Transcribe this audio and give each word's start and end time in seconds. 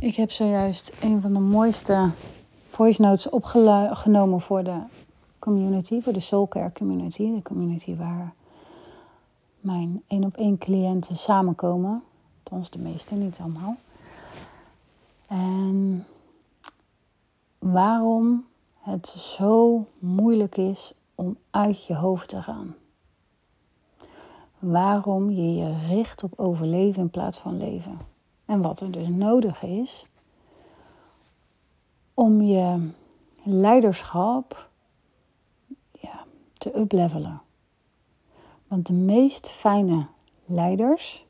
Ik 0.00 0.14
heb 0.14 0.30
zojuist 0.30 0.92
een 1.00 1.20
van 1.20 1.32
de 1.32 1.38
mooiste 1.38 2.10
voice 2.70 3.00
notes 3.00 3.28
opgenomen 3.28 4.40
voor 4.40 4.64
de 4.64 4.80
community, 5.38 6.00
voor 6.00 6.12
de 6.12 6.20
Soulcare 6.20 6.72
community. 6.72 7.34
De 7.34 7.42
community 7.42 7.96
waar 7.96 8.32
mijn 9.60 10.02
één 10.06 10.24
op 10.24 10.36
één 10.36 10.58
cliënten 10.58 11.16
samenkomen. 11.16 12.02
Althans 12.42 12.70
de 12.70 12.78
meeste, 12.78 13.14
niet 13.14 13.38
allemaal. 13.40 13.76
En 15.26 16.06
waarom 17.58 18.46
het 18.80 19.06
zo 19.06 19.86
moeilijk 19.98 20.56
is 20.56 20.92
om 21.14 21.36
uit 21.50 21.86
je 21.86 21.94
hoofd 21.94 22.28
te 22.28 22.42
gaan. 22.42 22.74
Waarom 24.58 25.30
je 25.30 25.54
je 25.54 25.74
richt 25.88 26.22
op 26.22 26.32
overleven 26.36 27.02
in 27.02 27.10
plaats 27.10 27.38
van 27.38 27.56
leven. 27.56 27.98
En 28.48 28.62
wat 28.62 28.80
er 28.80 28.90
dus 28.90 29.08
nodig 29.08 29.62
is 29.62 30.06
om 32.14 32.42
je 32.42 32.90
leiderschap 33.42 34.70
ja, 36.00 36.24
te 36.52 36.78
uplevelen. 36.78 37.40
Want 38.66 38.86
de 38.86 38.92
meest 38.92 39.48
fijne 39.48 40.06
leiders 40.44 41.26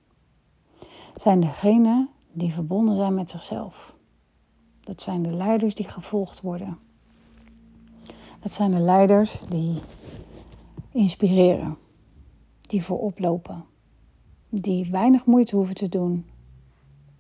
zijn 1.17 1.41
degenen 1.41 2.09
die 2.33 2.53
verbonden 2.53 2.97
zijn 2.97 3.15
met 3.15 3.31
zichzelf. 3.31 3.97
Dat 4.81 5.03
zijn 5.03 5.23
de 5.23 5.33
leiders 5.33 5.75
die 5.75 5.89
gevolgd 5.89 6.41
worden. 6.41 6.79
Dat 8.41 8.53
zijn 8.53 8.71
de 8.71 8.79
leiders 8.79 9.41
die 9.49 9.79
inspireren, 10.91 11.79
die 12.61 12.85
voorop 12.85 13.19
lopen, 13.19 13.65
die 14.49 14.91
weinig 14.91 15.27
moeite 15.27 15.57
hoeven 15.57 15.75
te 15.75 15.89
doen 15.89 16.27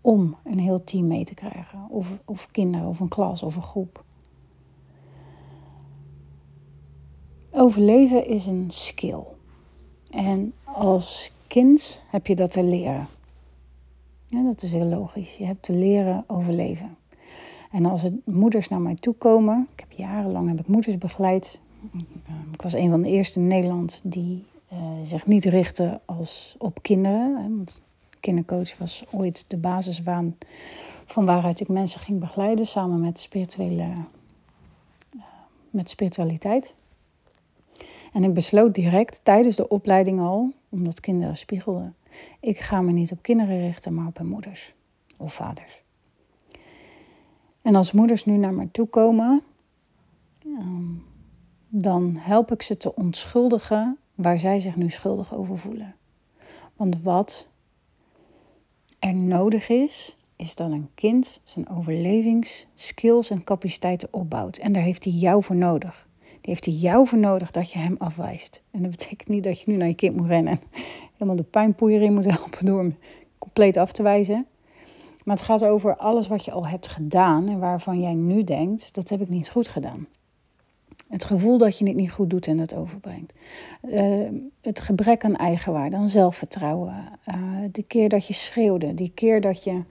om 0.08 0.36
een 0.44 0.58
heel 0.58 0.84
team 0.84 1.06
mee 1.06 1.24
te 1.24 1.34
krijgen, 1.34 1.86
of, 1.88 2.18
of 2.24 2.50
kinderen, 2.50 2.88
of 2.88 3.00
een 3.00 3.08
klas, 3.08 3.42
of 3.42 3.56
een 3.56 3.62
groep. 3.62 4.04
Overleven 7.50 8.26
is 8.26 8.46
een 8.46 8.66
skill. 8.68 9.22
En 10.10 10.52
als 10.64 11.32
kind 11.46 12.00
heb 12.10 12.26
je 12.26 12.34
dat 12.34 12.50
te 12.50 12.62
leren. 12.62 13.08
Ja, 14.26 14.42
dat 14.42 14.62
is 14.62 14.72
heel 14.72 14.84
logisch. 14.84 15.36
Je 15.36 15.44
hebt 15.44 15.62
te 15.62 15.72
leren 15.72 16.24
overleven. 16.26 16.96
En 17.70 17.84
als 17.84 18.02
het 18.02 18.14
moeders 18.26 18.68
naar 18.68 18.80
mij 18.80 18.94
toe 18.94 19.14
komen, 19.14 19.68
ik 19.72 19.80
heb 19.80 19.92
jarenlang 19.92 20.48
heb 20.48 20.60
ik 20.60 20.66
moeders 20.66 20.98
begeleid. 20.98 21.60
Ik 22.52 22.62
was 22.62 22.72
een 22.72 22.90
van 22.90 23.02
de 23.02 23.08
eerste 23.08 23.40
in 23.40 23.46
Nederland 23.46 24.00
die 24.04 24.44
uh, 24.72 24.78
zich 25.02 25.26
niet 25.26 25.44
richtte 25.44 26.00
als 26.04 26.54
op 26.58 26.82
kinderen. 26.82 27.36
Hè, 27.36 27.56
want 27.56 27.82
kindercoach 28.28 28.78
was 28.78 29.04
ooit 29.10 29.44
de 29.48 29.56
basisbaan 29.56 30.36
van 31.04 31.24
waaruit 31.24 31.60
ik 31.60 31.68
mensen 31.68 32.00
ging 32.00 32.20
begeleiden 32.20 32.66
samen 32.66 33.00
met 33.00 33.18
spirituele, 33.18 33.82
uh, 35.16 35.22
met 35.70 35.88
spiritualiteit. 35.88 36.74
En 38.12 38.24
ik 38.24 38.34
besloot 38.34 38.74
direct 38.74 39.20
tijdens 39.22 39.56
de 39.56 39.68
opleiding 39.68 40.20
al, 40.20 40.52
omdat 40.68 41.00
kinderen 41.00 41.36
spiegelden, 41.36 41.94
ik 42.40 42.58
ga 42.58 42.80
me 42.80 42.92
niet 42.92 43.12
op 43.12 43.22
kinderen 43.22 43.60
richten, 43.60 43.94
maar 43.94 44.06
op 44.06 44.18
hun 44.18 44.28
moeders 44.28 44.74
of 45.18 45.34
vaders. 45.34 45.82
En 47.62 47.74
als 47.74 47.92
moeders 47.92 48.24
nu 48.24 48.36
naar 48.36 48.54
me 48.54 48.70
toe 48.70 48.86
komen, 48.86 49.42
ehm, 50.44 50.92
dan 51.68 52.16
help 52.18 52.52
ik 52.52 52.62
ze 52.62 52.76
te 52.76 52.94
onschuldigen 52.94 53.98
waar 54.14 54.38
zij 54.38 54.58
zich 54.58 54.76
nu 54.76 54.90
schuldig 54.90 55.34
over 55.34 55.58
voelen. 55.58 55.94
Want 56.76 57.02
wat 57.02 57.46
er 58.98 59.14
nodig 59.14 59.68
is, 59.68 60.16
is 60.36 60.54
dat 60.54 60.70
een 60.70 60.88
kind 60.94 61.40
zijn 61.44 61.68
overlevingsskills 61.68 63.30
en 63.30 63.44
capaciteiten 63.44 64.08
opbouwt. 64.10 64.56
En 64.56 64.72
daar 64.72 64.82
heeft 64.82 65.04
hij 65.04 65.12
jou 65.12 65.42
voor 65.42 65.56
nodig. 65.56 66.08
Die 66.20 66.38
heeft 66.40 66.64
hij 66.64 66.74
jou 66.74 67.06
voor 67.06 67.18
nodig 67.18 67.50
dat 67.50 67.72
je 67.72 67.78
hem 67.78 67.94
afwijst. 67.98 68.62
En 68.70 68.82
dat 68.82 68.90
betekent 68.90 69.28
niet 69.28 69.44
dat 69.44 69.60
je 69.60 69.70
nu 69.70 69.76
naar 69.76 69.88
je 69.88 69.94
kind 69.94 70.16
moet 70.16 70.28
rennen 70.28 70.52
en 70.52 70.60
helemaal 71.12 71.36
de 71.36 71.42
pijnpoeier 71.42 72.02
in 72.02 72.14
moet 72.14 72.30
helpen 72.36 72.66
door 72.66 72.78
hem 72.78 72.98
compleet 73.38 73.76
af 73.76 73.92
te 73.92 74.02
wijzen. 74.02 74.46
Maar 75.24 75.36
het 75.36 75.44
gaat 75.44 75.64
over 75.64 75.96
alles 75.96 76.28
wat 76.28 76.44
je 76.44 76.50
al 76.50 76.66
hebt 76.66 76.88
gedaan 76.88 77.48
en 77.48 77.58
waarvan 77.58 78.00
jij 78.00 78.14
nu 78.14 78.44
denkt, 78.44 78.94
dat 78.94 79.08
heb 79.08 79.20
ik 79.20 79.28
niet 79.28 79.50
goed 79.50 79.68
gedaan. 79.68 80.06
Het 81.08 81.24
gevoel 81.24 81.58
dat 81.58 81.78
je 81.78 81.86
het 81.86 81.96
niet 81.96 82.10
goed 82.10 82.30
doet 82.30 82.46
en 82.46 82.58
het 82.58 82.74
overbrengt. 82.74 83.32
Uh, 83.82 84.28
het 84.60 84.80
gebrek 84.80 85.24
aan 85.24 85.36
eigenwaarde, 85.36 85.96
aan 85.96 86.08
zelfvertrouwen. 86.08 86.94
Uh, 87.28 87.34
die 87.72 87.84
keer 87.84 88.08
dat 88.08 88.26
je 88.26 88.34
schreeuwde, 88.34 88.94
die 88.94 89.12
keer 89.14 89.40
dat 89.40 89.64
je 89.64 89.82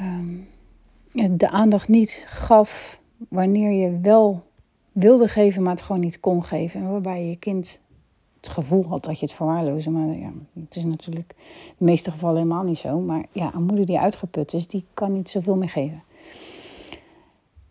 uh, 0.00 1.24
de 1.30 1.50
aandacht 1.50 1.88
niet 1.88 2.24
gaf 2.26 3.00
wanneer 3.28 3.70
je 3.70 3.98
wel 4.00 4.46
wilde 4.92 5.28
geven, 5.28 5.62
maar 5.62 5.72
het 5.72 5.82
gewoon 5.82 6.00
niet 6.00 6.20
kon 6.20 6.44
geven. 6.44 6.80
En 6.80 6.90
waarbij 6.90 7.26
je 7.26 7.36
kind 7.36 7.80
het 8.36 8.48
gevoel 8.48 8.84
had 8.84 9.04
dat 9.04 9.18
je 9.18 9.26
het 9.26 9.34
verwaarloosde. 9.34 9.90
Maar 9.90 10.16
ja, 10.16 10.32
het 10.60 10.76
is 10.76 10.84
natuurlijk 10.84 11.34
in 11.38 11.74
de 11.78 11.84
meeste 11.84 12.10
gevallen 12.10 12.36
helemaal 12.36 12.62
niet 12.62 12.78
zo. 12.78 12.98
Maar 12.98 13.24
ja, 13.32 13.54
een 13.54 13.64
moeder 13.64 13.86
die 13.86 13.98
uitgeput 13.98 14.52
is, 14.52 14.66
die 14.66 14.84
kan 14.94 15.12
niet 15.12 15.28
zoveel 15.28 15.56
meer 15.56 15.68
geven. 15.68 16.02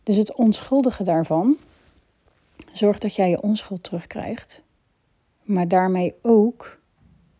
Dus 0.07 0.17
het 0.17 0.35
onschuldige 0.35 1.03
daarvan 1.03 1.57
zorgt 2.73 3.01
dat 3.01 3.15
jij 3.15 3.29
je 3.29 3.41
onschuld 3.41 3.83
terugkrijgt. 3.83 4.61
Maar 5.43 5.67
daarmee 5.67 6.15
ook 6.21 6.79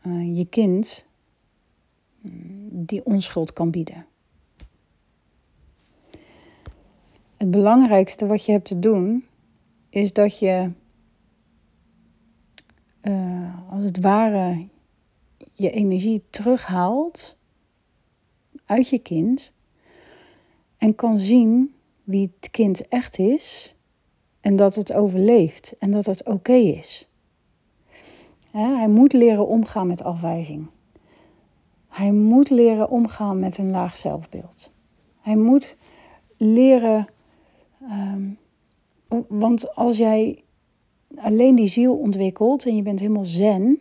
uh, 0.08 0.38
je 0.38 0.46
kind 0.46 1.06
mm, 2.22 2.86
die 2.86 3.06
onschuld 3.06 3.54
kan 3.54 3.72
bieden. 3.72 4.06
Het 7.38 7.52
belangrijkste 7.52 8.26
wat 8.26 8.46
je 8.46 8.52
hebt 8.52 8.66
te 8.66 8.80
doen 8.80 9.26
is 9.90 10.14
dat 10.14 10.40
je 10.40 10.72
uh, 13.02 13.72
als 13.72 13.84
het 13.84 14.00
ware 14.00 14.68
je 15.54 15.72
energie 15.72 16.24
terughaalt 16.30 17.38
uit 18.66 18.90
je 18.90 19.00
kind 19.00 19.54
en 20.78 20.96
kan 20.96 21.20
zien 21.20 21.76
wie 22.08 22.32
het 22.40 22.52
kind 22.52 22.88
echt 22.88 23.20
is 23.20 23.76
en 24.42 24.56
dat 24.56 24.76
het 24.76 24.94
overleeft 24.94 25.76
en 25.80 25.92
dat 25.92 26.06
het 26.06 26.26
oké 26.26 26.54
is. 26.54 27.12
hij 28.52 28.88
moet 28.88 29.14
leren 29.14 29.48
omgaan 29.48 29.88
met 29.88 30.04
afwijzing. 30.04 30.68
Hij 31.88 32.12
moet 32.12 32.50
leren 32.50 32.90
omgaan 32.90 33.40
met 33.40 33.58
een 33.58 33.72
laag 33.72 33.98
zelfbeeld. 33.98 34.72
Hij 35.22 35.36
moet 35.36 35.78
leren. 36.38 37.08
Um, 37.82 38.38
want 39.28 39.76
als 39.76 39.98
jij 39.98 40.44
alleen 41.16 41.56
die 41.56 41.68
ziel 41.68 41.96
ontwikkelt 41.96 42.66
en 42.66 42.76
je 42.76 42.82
bent 42.82 43.00
helemaal 43.00 43.26
zen. 43.26 43.80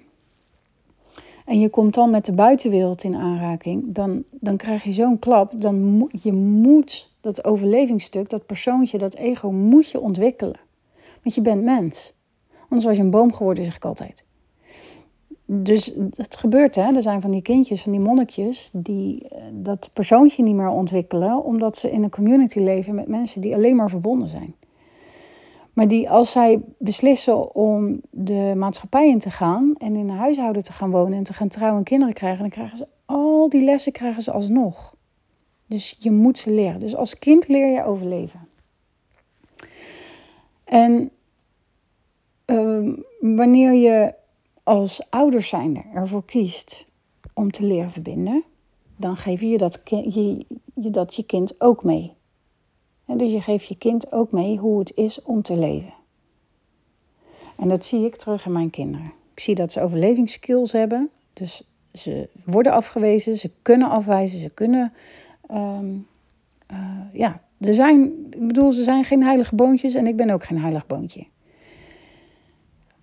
En 1.45 1.61
je 1.61 1.69
komt 1.69 1.95
dan 1.95 2.11
met 2.11 2.25
de 2.25 2.33
buitenwereld 2.33 3.05
in 3.05 3.15
aanraking, 3.15 3.85
dan, 3.95 4.25
dan 4.31 4.57
krijg 4.57 4.85
je 4.85 4.93
zo'n 4.93 5.19
klap. 5.19 5.61
Dan 5.61 6.09
je 6.23 6.33
moet 6.33 7.15
dat 7.27 7.45
overlevingsstuk, 7.45 8.31
dat 8.31 8.47
persoontje, 8.47 8.99
dat 8.99 9.15
ego, 9.15 9.53
moet 9.53 9.91
je 9.91 10.01
ontwikkelen. 10.01 10.61
Want 11.23 11.35
je 11.35 11.41
bent 11.41 11.63
mens. 11.63 12.15
Anders 12.63 12.85
was 12.85 12.97
je 12.97 13.03
een 13.03 13.11
boom 13.11 13.33
geworden, 13.33 13.65
zeg 13.65 13.77
ik 13.77 13.85
altijd. 13.85 14.25
Dus 15.45 15.95
het 16.11 16.37
gebeurt, 16.37 16.75
hè. 16.75 16.95
Er 16.95 17.03
zijn 17.03 17.21
van 17.21 17.31
die 17.31 17.43
kindjes, 17.43 17.83
van 17.83 17.93
die 17.93 18.01
monnikjes, 18.01 18.71
die 18.73 19.29
eh, 19.29 19.43
dat 19.53 19.91
persoontje 19.93 20.43
niet 20.43 20.55
meer 20.55 20.69
ontwikkelen, 20.69 21.45
omdat 21.45 21.77
ze 21.77 21.91
in 21.91 22.03
een 22.03 22.11
community 22.11 22.59
leven 22.59 22.95
met 22.95 23.09
mensen 23.09 23.41
die 23.41 23.55
alleen 23.55 23.77
maar 23.77 23.91
verbonden 23.91 24.29
zijn. 24.29 24.55
Maar 25.73 25.89
die 25.89 26.11
als 26.11 26.31
zij 26.31 26.61
beslissen 26.79 27.55
om 27.55 28.01
de 28.11 28.53
maatschappij 28.57 29.09
in 29.09 29.19
te 29.19 29.31
gaan 29.31 29.75
en 29.79 29.97
in 29.97 30.09
een 30.09 30.17
huishouden 30.17 30.63
te 30.63 30.73
gaan 30.73 30.91
wonen 30.91 31.19
en 31.19 31.25
te 31.25 31.33
gaan 31.33 31.49
trouwen 31.49 31.79
en 31.79 31.85
kinderen 31.85 32.15
krijgen, 32.15 32.41
dan 32.41 32.51
krijgen 32.51 32.79
ze 32.79 32.87
al 33.05 33.49
die 33.49 33.65
lessen 33.65 33.93
krijgen 33.93 34.23
ze 34.23 34.33
alsnog. 34.33 34.96
Dus 35.67 35.97
je 35.99 36.11
moet 36.11 36.39
ze 36.39 36.51
leren. 36.51 36.81
Dus 36.81 36.97
als 36.97 37.19
kind 37.19 37.49
leer 37.49 37.73
je 37.73 37.85
overleven. 37.85 38.49
En 40.65 41.11
uh, 42.47 42.95
wanneer 43.21 43.73
je 43.73 44.15
als 44.63 45.03
ouders 45.11 45.49
zijnde 45.49 45.83
ervoor 45.95 46.25
kiest 46.25 46.87
om 47.35 47.51
te 47.51 47.63
leren 47.63 47.91
verbinden, 47.91 48.45
dan 48.97 49.17
geef 49.17 49.41
je 49.41 49.59
dat, 49.59 49.81
je, 49.85 50.45
je 50.75 50.91
dat 50.91 51.15
je 51.15 51.23
kind 51.23 51.61
ook 51.61 51.85
mee. 51.85 52.15
En 53.07 53.19
dus 53.19 53.33
je 53.33 53.41
geeft 53.41 53.67
je 53.67 53.77
kind 53.77 54.13
ook 54.13 54.33
mee 54.33 54.59
hoe 54.59 54.79
het 54.79 54.93
is 54.95 55.23
om 55.23 55.43
te 55.43 55.57
leven. 55.57 55.95
En 57.57 57.69
dat 57.69 57.85
zie 57.85 58.05
ik 58.05 58.17
terug 58.17 58.47
in 58.47 58.53
mijn 58.53 58.71
kinderen. 58.71 59.13
Ik 59.33 59.41
zie 59.41 59.55
dat 59.55 59.73
ze 59.73 59.81
overlevingsskills 59.81 60.73
hebben. 60.73 61.11
Dus 61.33 61.63
ze 61.93 62.29
worden 62.45 62.73
afgewezen, 62.73 63.37
ze 63.37 63.51
kunnen 63.63 63.89
afwijzen, 63.89 64.39
ze 64.39 64.49
kunnen. 64.51 64.93
Um, 65.51 66.07
uh, 66.73 67.01
ja, 67.13 67.43
er 67.59 67.75
zijn, 67.75 68.13
ik 68.31 68.47
bedoel, 68.47 68.73
ze 68.73 68.83
zijn 68.83 69.05
geen 69.05 69.23
heilige 69.23 69.55
boontjes 69.55 69.95
en 69.95 70.07
ik 70.07 70.17
ben 70.17 70.31
ook 70.31 70.45
geen 70.45 70.61
heilig 70.61 70.87
boontje. 70.87 71.27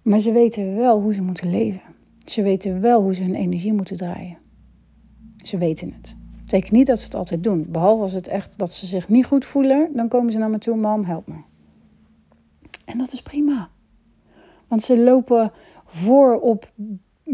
Maar 0.02 0.20
ze 0.20 0.32
weten 0.32 0.76
wel 0.76 1.02
hoe 1.02 1.14
ze 1.14 1.22
moeten 1.22 1.50
leven. 1.50 1.82
Ze 2.26 2.42
weten 2.42 2.82
wel 2.82 3.02
hoe 3.02 3.16
ze 3.16 3.24
hun 3.24 3.36
energie 3.36 3.74
moeten 3.74 3.98
draaien. 3.98 4.38
Ze 5.44 5.58
weten 5.58 5.94
het. 5.94 6.16
Betekent 6.42 6.72
niet 6.72 6.88
dat 6.88 7.00
ze 7.00 7.06
het 7.06 7.16
altijd 7.16 7.44
doen. 7.44 7.66
Behalve 7.70 8.02
als 8.02 8.12
het 8.12 8.28
echt 8.28 8.58
dat 8.58 8.74
ze 8.74 8.86
zich 8.86 9.10
niet 9.10 9.26
goed 9.26 9.46
voelen, 9.46 9.90
dan 9.94 10.08
komen 10.08 10.32
ze 10.32 10.38
naar 10.38 10.50
me 10.50 10.58
toe, 10.58 10.76
mam, 10.76 11.04
help 11.04 11.28
me. 11.28 11.42
En 12.86 12.98
dat 12.98 13.14
is 13.14 13.22
prima. 13.22 13.70
Want 14.68 14.84
ze 14.84 15.00
lopen 15.00 15.52
voor 15.86 16.40
op 16.40 16.72
99,9% 17.26 17.34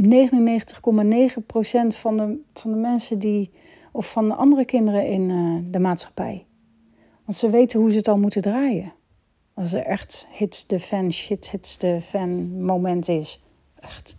van 1.88 2.18
de, 2.18 2.40
van 2.54 2.72
de 2.72 2.78
mensen 2.78 3.20
die, 3.20 3.52
of 3.92 4.12
van 4.12 4.28
de 4.28 4.36
andere 4.36 4.66
kinderen 4.66 5.08
in 5.08 5.30
uh, 5.30 5.60
de 5.72 5.80
maatschappij. 5.80 6.46
Want 7.26 7.38
ze 7.38 7.50
weten 7.50 7.80
hoe 7.80 7.92
ze 7.92 7.98
het 7.98 8.08
al 8.08 8.18
moeten 8.18 8.42
draaien. 8.42 8.94
Als 9.54 9.74
er 9.74 9.84
echt 9.84 10.28
hits 10.32 10.68
de 10.68 10.80
fan, 10.80 11.12
shit 11.12 11.50
hits 11.50 11.78
de 11.78 12.02
fan 12.02 12.62
moment 12.64 13.08
is. 13.08 13.42
Echt. 13.80 14.16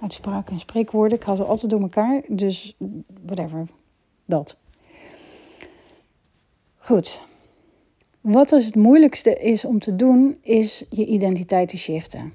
Uitspraken 0.00 0.52
en 0.52 0.58
spreekwoorden, 0.58 1.18
ik 1.18 1.24
haal 1.24 1.36
ze 1.36 1.44
altijd 1.44 1.70
door 1.70 1.80
elkaar. 1.80 2.22
Dus 2.28 2.76
whatever, 3.24 3.66
dat. 4.24 4.56
Goed. 6.76 7.20
Wat 8.20 8.48
dus 8.48 8.66
het 8.66 8.74
moeilijkste 8.74 9.34
is 9.34 9.64
om 9.64 9.78
te 9.78 9.96
doen, 9.96 10.38
is 10.40 10.86
je 10.90 11.06
identiteit 11.06 11.68
te 11.68 11.78
shiften. 11.78 12.32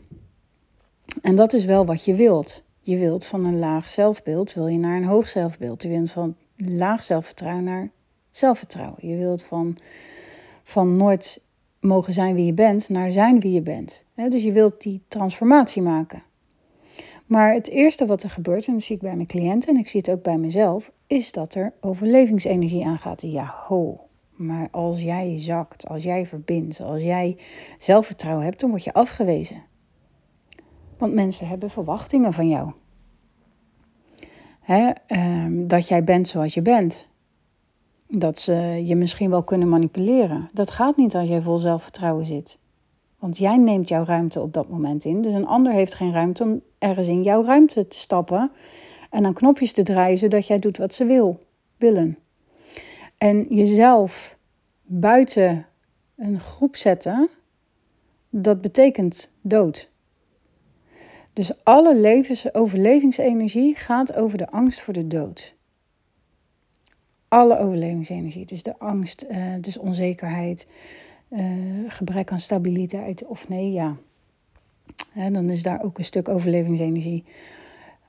En 1.22 1.36
dat 1.36 1.54
is 1.54 1.66
wel 1.66 1.86
wat 1.86 2.06
je 2.06 2.16
wilt. 2.16 2.64
Je 2.80 2.98
wilt 2.98 3.26
van 3.26 3.46
een 3.46 3.60
laag 3.60 3.90
zelfbeeld, 3.90 4.54
wil 4.54 4.68
je 4.68 4.78
naar 4.78 4.98
een 4.98 5.06
hoog 5.06 5.30
zelfbeeld. 5.30 5.82
Je 5.84 5.90
wilt 5.90 6.12
van 6.12 6.36
laag 6.58 7.04
zelfvertrouwen 7.04 7.64
naar 7.64 7.90
zelfvertrouwen. 8.32 9.08
Je 9.08 9.16
wilt 9.16 9.44
van, 9.44 9.78
van 10.64 10.98
nooit 10.98 11.42
mogen 11.80 12.14
zijn 12.14 12.36
wie 12.36 12.46
je 12.46 12.54
bent 12.54 12.90
naar 12.90 13.12
zijn 13.12 13.40
wie 13.40 13.52
je 13.52 13.62
bent. 13.62 14.04
Dus 14.30 14.44
je 14.44 14.52
wilt 14.52 14.82
die 14.82 15.02
transformatie 15.08 15.82
maken. 15.82 16.24
Maar 17.26 17.54
het 17.54 17.70
eerste 17.70 18.06
wat 18.06 18.24
er 18.24 18.30
gebeurt, 18.30 18.68
en 18.68 18.74
dat 18.74 18.82
zie 18.82 18.96
ik 18.96 19.02
bij 19.02 19.16
mijn 19.16 19.28
cliënten 19.28 19.74
en 19.74 19.80
ik 19.80 19.88
zie 19.88 20.00
het 20.00 20.10
ook 20.10 20.24
bij 20.24 20.38
mezelf, 20.38 20.92
is 21.08 21.32
dat 21.32 21.56
er 21.56 21.74
overlevingsenergie 21.82 22.86
aangaat. 22.86 23.22
Ja, 23.22 23.56
ho. 23.68 24.08
Maar 24.36 24.68
als 24.72 25.02
jij 25.02 25.40
zakt, 25.40 25.88
als 25.88 26.04
jij 26.04 26.26
verbindt, 26.26 26.82
als 26.82 27.02
jij 27.02 27.38
zelfvertrouwen 27.78 28.44
hebt, 28.46 28.60
dan 28.60 28.70
word 28.70 28.84
je 28.84 28.94
afgewezen. 28.94 29.64
Want 30.98 31.14
mensen 31.14 31.48
hebben 31.48 31.70
verwachtingen 31.70 32.34
van 32.34 32.50
jou. 32.50 32.72
Hè, 34.68 34.90
ehm, 35.08 35.68
dat 35.68 35.88
jij 35.88 36.04
bent 36.04 36.28
zoals 36.28 36.54
je 36.54 36.62
bent. 36.62 37.08
Dat 38.08 38.40
ze 38.40 38.54
je 38.86 38.96
misschien 38.96 39.30
wel 39.30 39.44
kunnen 39.44 39.70
manipuleren. 39.70 40.50
Dat 40.54 40.72
gaat 40.72 40.98
niet 40.98 41.16
als 41.16 41.28
jij 41.28 41.42
vol 41.42 41.58
zelfvertrouwen 41.58 42.26
zit. 42.26 42.58
Want 43.20 43.38
jij 43.38 43.58
neemt 43.58 43.90
jouw 43.90 44.04
ruimte 44.04 44.42
op 44.42 44.54
dat 44.54 44.70
moment 44.70 45.06
in. 45.06 45.22
Dus 45.22 45.34
een 45.34 45.48
ander 45.48 45.74
heeft 45.74 45.94
geen 45.94 46.12
ruimte 46.12 46.44
om 46.44 46.62
ergens 46.78 47.08
in 47.08 47.24
jouw 47.24 47.44
ruimte 47.44 47.88
te 47.88 48.00
stappen. 48.00 48.52
En 49.10 49.24
dan 49.24 49.34
knopjes 49.34 49.74
te 49.74 49.84
draaien 49.84 50.18
zodat 50.18 50.48
jij 50.48 50.60
doet 50.60 50.78
wat 50.78 50.94
ze 50.94 51.06
wil, 51.06 51.40
willen. 51.78 52.18
En 53.18 53.46
jezelf 53.50 54.38
buiten 54.84 55.66
een 56.16 56.40
groep 56.40 56.76
zetten, 56.76 57.30
dat 58.30 58.62
betekent 58.62 59.32
dood. 59.42 59.90
Dus 61.38 61.64
alle 61.64 61.96
levens, 61.96 62.54
overlevingsenergie 62.54 63.76
gaat 63.76 64.16
over 64.16 64.38
de 64.38 64.50
angst 64.50 64.82
voor 64.82 64.94
de 64.94 65.08
dood. 65.08 65.56
Alle 67.28 67.58
overlevingsenergie. 67.58 68.46
Dus 68.46 68.64
de 68.64 68.80
angst, 68.80 69.26
uh, 69.30 69.54
dus 69.62 69.78
onzekerheid, 69.78 70.68
uh, 71.30 71.42
gebrek 71.88 72.32
aan 72.32 72.40
stabiliteit. 72.40 73.26
Of 73.26 73.50
nee, 73.50 73.72
ja. 73.72 73.98
dan 75.14 75.50
is 75.50 75.64
daar 75.64 75.84
ook 75.84 75.98
een 75.98 76.06
stuk 76.06 76.28
overlevingsenergie. 76.28 77.24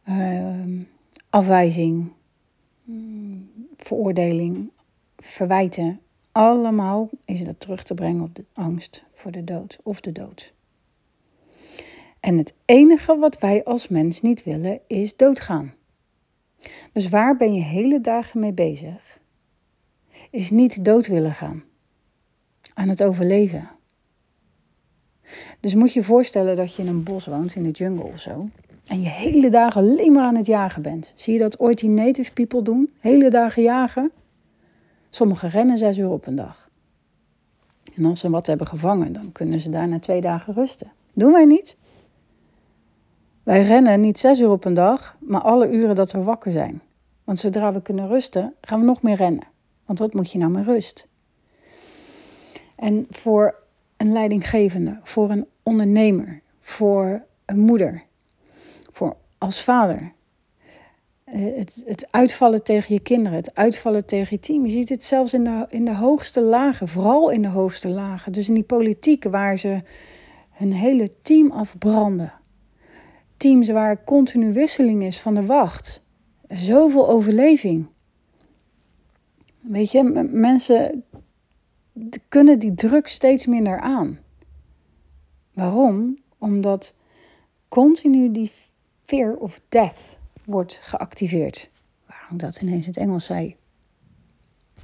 Uh, 0.09 0.81
afwijzing, 1.31 2.13
mm, 2.85 3.51
veroordeling, 3.77 4.71
verwijten. 5.17 6.01
Allemaal 6.33 7.09
is 7.25 7.45
dat 7.45 7.61
terug 7.61 7.83
te 7.83 7.95
brengen 7.95 8.23
op 8.23 8.35
de 8.35 8.45
angst 8.53 9.05
voor 9.13 9.31
de 9.31 9.45
dood 9.45 9.79
of 9.83 10.01
de 10.01 10.13
dood. 10.13 10.57
En 12.21 12.39
het 12.39 12.55
enige 12.65 13.17
wat 13.17 13.39
wij 13.39 13.65
als 13.65 13.89
mens 13.89 14.21
niet 14.23 14.45
willen 14.45 14.81
is 14.87 15.17
doodgaan. 15.17 15.75
Dus 16.93 17.09
waar 17.09 17.37
ben 17.37 17.55
je 17.55 17.63
hele 17.63 18.01
dagen 18.01 18.41
mee 18.41 18.53
bezig? 18.53 19.19
Is 20.31 20.51
niet 20.51 20.85
dood 20.85 21.07
willen 21.07 21.35
gaan. 21.35 21.65
Aan 22.75 22.89
het 22.89 23.03
overleven. 23.03 23.71
Dus 25.61 25.75
moet 25.75 25.93
je 25.93 26.03
voorstellen 26.03 26.57
dat 26.57 26.75
je 26.75 26.83
in 26.83 26.89
een 26.89 27.03
bos 27.03 27.27
woont, 27.27 27.55
in 27.55 27.63
de 27.63 27.71
jungle 27.71 28.05
of 28.05 28.21
zo. 28.21 28.49
En 28.87 29.01
je 29.01 29.09
hele 29.09 29.51
dagen 29.51 29.81
alleen 29.81 30.13
maar 30.13 30.25
aan 30.25 30.37
het 30.37 30.47
jagen 30.47 30.83
bent. 30.83 31.13
Zie 31.15 31.33
je 31.33 31.39
dat 31.39 31.59
ooit 31.59 31.79
die 31.79 31.89
native 31.89 32.33
people 32.33 32.63
doen? 32.63 32.93
Hele 33.01 33.31
dagen 33.31 33.63
jagen. 33.63 34.11
Sommigen 35.11 35.49
rennen 35.49 35.79
zes 35.79 35.99
uur 35.99 36.11
op 36.11 36.27
een 36.27 36.35
dag. 36.37 36.71
En 37.95 38.05
als 38.05 38.21
ze 38.21 38.31
wat 38.31 38.47
hebben 38.47 38.67
gevangen, 38.67 39.13
dan 39.13 39.33
kunnen 39.33 39.61
ze 39.61 39.71
daarna 39.71 39.99
twee 39.99 40.21
dagen 40.21 40.55
rusten. 40.55 40.93
Doen 41.13 41.33
wij 41.33 41.45
niet? 41.45 41.77
Wij 43.49 43.63
rennen 43.63 44.01
niet 44.01 44.19
zes 44.19 44.41
uur 44.41 44.51
op 44.51 44.65
een 44.65 44.75
dag, 44.75 45.17
maar 45.21 45.41
alle 45.41 45.71
uren 45.71 45.95
dat 45.95 46.13
we 46.13 46.23
wakker 46.23 46.53
zijn. 46.53 46.83
Want 47.25 47.39
zodra 47.39 47.73
we 47.73 47.83
kunnen 47.83 48.09
rusten, 48.09 48.55
gaan 48.61 48.81
we 48.81 48.87
nog 48.87 49.03
meer 49.03 49.17
rennen. 49.17 49.47
Want 49.87 49.99
wat 49.99 50.15
moet 50.15 50.33
je 50.33 50.39
nou 50.39 50.51
met 50.51 50.67
rust? 50.67 51.07
En 52.77 53.07
voor 53.11 53.55
een 53.97 54.13
leidinggevende, 54.13 54.99
voor 55.03 55.31
een 55.31 55.47
ondernemer, 55.63 56.41
voor 56.61 57.25
een 57.45 57.59
moeder, 57.59 58.03
voor 58.93 59.17
als 59.39 59.63
vader. 59.63 60.13
Eh, 61.25 61.41
het, 61.57 61.83
het 61.87 62.09
uitvallen 62.11 62.63
tegen 62.63 62.95
je 62.95 63.01
kinderen, 63.01 63.39
het 63.39 63.55
uitvallen 63.55 64.07
tegen 64.07 64.29
je 64.31 64.41
team. 64.41 64.67
Je 64.67 64.73
ziet 64.73 64.89
het 64.89 65.05
zelfs 65.05 65.33
in 65.33 65.45
de, 65.45 65.67
in 65.69 65.85
de 65.85 65.97
hoogste 65.97 66.41
lagen, 66.41 66.89
vooral 66.89 67.31
in 67.31 67.43
de 67.43 67.49
hoogste 67.49 67.89
lagen. 67.89 68.33
Dus 68.33 68.49
in 68.49 68.55
die 68.55 68.65
politiek 68.65 69.25
waar 69.25 69.57
ze 69.57 69.83
hun 70.51 70.73
hele 70.73 71.09
team 71.23 71.51
afbranden 71.51 72.33
teams 73.39 73.69
waar 73.69 74.05
continu 74.05 74.53
wisseling 74.53 75.03
is 75.03 75.21
van 75.21 75.35
de 75.35 75.47
wacht. 75.47 76.03
Zoveel 76.49 77.09
overleving. 77.09 77.87
Weet 79.61 79.91
je, 79.91 80.29
mensen 80.33 81.05
kunnen 82.29 82.59
die 82.59 82.75
druk 82.75 83.07
steeds 83.07 83.47
minder 83.47 83.81
aan. 83.81 84.19
Waarom? 85.53 86.19
Omdat 86.39 86.95
continu 87.69 88.33
die 88.33 88.53
fear 89.05 89.35
of 89.35 89.61
death 89.69 90.19
wordt 90.45 90.79
geactiveerd. 90.83 91.71
Waarom 92.07 92.39
dat 92.39 92.63
ineens 92.63 92.85
in 92.85 92.91
het 92.91 93.01
Engels 93.01 93.25
zei? 93.25 93.57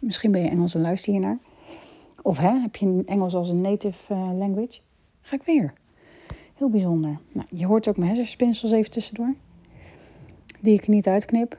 Misschien 0.00 0.30
ben 0.30 0.42
je 0.42 0.48
Engels 0.48 0.74
en 0.74 0.80
luister 0.80 1.12
hiernaar. 1.12 1.38
Of 2.22 2.38
hè, 2.38 2.58
heb 2.58 2.76
je 2.76 3.02
Engels 3.06 3.34
als 3.34 3.48
een 3.48 3.62
native 3.62 4.14
uh, 4.14 4.38
language? 4.38 4.80
Ga 5.20 5.36
ik 5.36 5.42
weer. 5.42 5.72
Heel 6.54 6.70
bijzonder. 6.70 7.18
Nou, 7.32 7.46
je 7.50 7.66
hoort 7.66 7.88
ook 7.88 7.96
mijn 7.96 8.08
hersenspinsels 8.08 8.72
even 8.72 8.90
tussendoor. 8.90 9.34
Die 10.60 10.74
ik 10.74 10.88
niet 10.88 11.06
uitknip. 11.06 11.58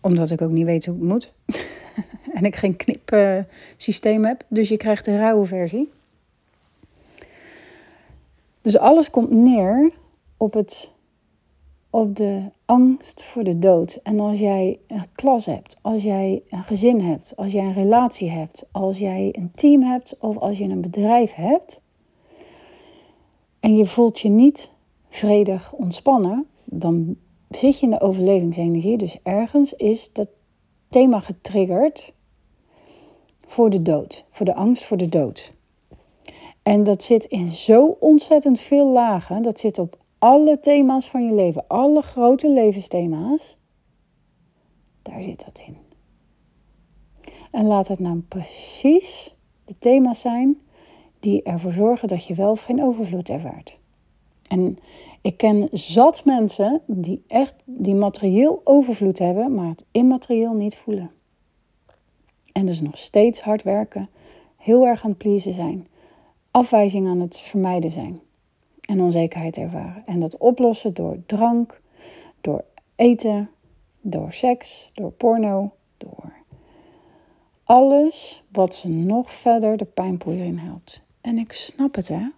Omdat 0.00 0.30
ik 0.30 0.42
ook 0.42 0.50
niet 0.50 0.64
weet 0.64 0.86
hoe 0.86 0.94
het 0.94 1.04
moet. 1.04 1.32
en 2.34 2.44
ik 2.44 2.56
geen 2.56 2.76
knipsysteem 2.76 4.24
heb. 4.24 4.44
Dus 4.48 4.68
je 4.68 4.76
krijgt 4.76 5.04
de 5.04 5.16
rauwe 5.16 5.44
versie. 5.44 5.90
Dus 8.60 8.78
alles 8.78 9.10
komt 9.10 9.30
neer 9.30 9.92
op, 10.36 10.52
het, 10.52 10.90
op 11.90 12.16
de 12.16 12.42
angst 12.64 13.22
voor 13.22 13.44
de 13.44 13.58
dood. 13.58 14.00
En 14.02 14.20
als 14.20 14.38
jij 14.38 14.78
een 14.86 15.06
klas 15.12 15.46
hebt, 15.46 15.76
als 15.80 16.02
jij 16.02 16.42
een 16.50 16.64
gezin 16.64 17.00
hebt, 17.00 17.36
als 17.36 17.52
jij 17.52 17.64
een 17.64 17.72
relatie 17.72 18.30
hebt, 18.30 18.66
als 18.70 18.98
jij 18.98 19.34
een 19.38 19.50
team 19.54 19.82
hebt 19.82 20.16
of 20.18 20.36
als 20.38 20.58
je 20.58 20.64
een 20.64 20.80
bedrijf 20.80 21.34
hebt, 21.34 21.80
en 23.64 23.76
je 23.76 23.86
voelt 23.86 24.20
je 24.20 24.28
niet 24.28 24.70
vredig 25.08 25.72
ontspannen, 25.72 26.46
dan 26.64 27.16
zit 27.50 27.78
je 27.78 27.86
in 27.86 27.92
de 27.92 28.00
overlevingsenergie. 28.00 28.98
Dus 28.98 29.18
ergens 29.22 29.72
is 29.72 30.12
dat 30.12 30.28
thema 30.88 31.20
getriggerd 31.20 32.12
voor 33.46 33.70
de 33.70 33.82
dood, 33.82 34.24
voor 34.30 34.46
de 34.46 34.54
angst 34.54 34.84
voor 34.84 34.96
de 34.96 35.08
dood. 35.08 35.52
En 36.62 36.84
dat 36.84 37.02
zit 37.02 37.24
in 37.24 37.52
zo 37.52 37.96
ontzettend 38.00 38.60
veel 38.60 38.88
lagen. 38.88 39.42
Dat 39.42 39.60
zit 39.60 39.78
op 39.78 39.98
alle 40.18 40.60
thema's 40.60 41.08
van 41.08 41.24
je 41.24 41.34
leven, 41.34 41.64
alle 41.66 42.02
grote 42.02 42.48
levensthema's. 42.48 43.56
Daar 45.02 45.22
zit 45.22 45.44
dat 45.44 45.62
in. 45.66 45.76
En 47.50 47.66
laat 47.66 47.88
het 47.88 47.98
nou 47.98 48.18
precies 48.18 49.34
de 49.64 49.74
thema's 49.78 50.20
zijn 50.20 50.58
die 51.24 51.42
ervoor 51.42 51.72
zorgen 51.72 52.08
dat 52.08 52.26
je 52.26 52.34
wel 52.34 52.50
of 52.50 52.60
geen 52.60 52.82
overvloed 52.82 53.28
ervaart. 53.28 53.78
En 54.48 54.78
ik 55.20 55.36
ken 55.36 55.68
zat 55.72 56.24
mensen 56.24 56.82
die 56.86 57.22
echt 57.26 57.54
die 57.64 57.94
materieel 57.94 58.60
overvloed 58.64 59.18
hebben, 59.18 59.54
maar 59.54 59.68
het 59.68 59.84
immaterieel 59.90 60.54
niet 60.54 60.76
voelen. 60.76 61.10
En 62.52 62.66
dus 62.66 62.80
nog 62.80 62.98
steeds 62.98 63.40
hard 63.40 63.62
werken, 63.62 64.08
heel 64.56 64.86
erg 64.86 65.04
aan 65.04 65.10
het 65.10 65.18
pleasen 65.18 65.54
zijn, 65.54 65.86
afwijzing 66.50 67.08
aan 67.08 67.20
het 67.20 67.38
vermijden 67.38 67.92
zijn 67.92 68.20
en 68.80 69.00
onzekerheid 69.00 69.56
ervaren. 69.56 70.02
En 70.06 70.20
dat 70.20 70.38
oplossen 70.38 70.94
door 70.94 71.16
drank, 71.26 71.80
door 72.40 72.64
eten, 72.96 73.50
door 74.00 74.32
seks, 74.32 74.90
door 74.94 75.10
porno, 75.10 75.72
door 75.96 76.32
alles 77.64 78.42
wat 78.52 78.74
ze 78.74 78.88
nog 78.88 79.32
verder 79.32 79.76
de 79.76 79.84
pijnpoeier 79.84 80.44
in 80.44 80.58
helpt. 80.58 81.03
En 81.24 81.38
ik 81.38 81.52
snap 81.52 81.94
het, 81.94 82.08
hè. 82.08 82.30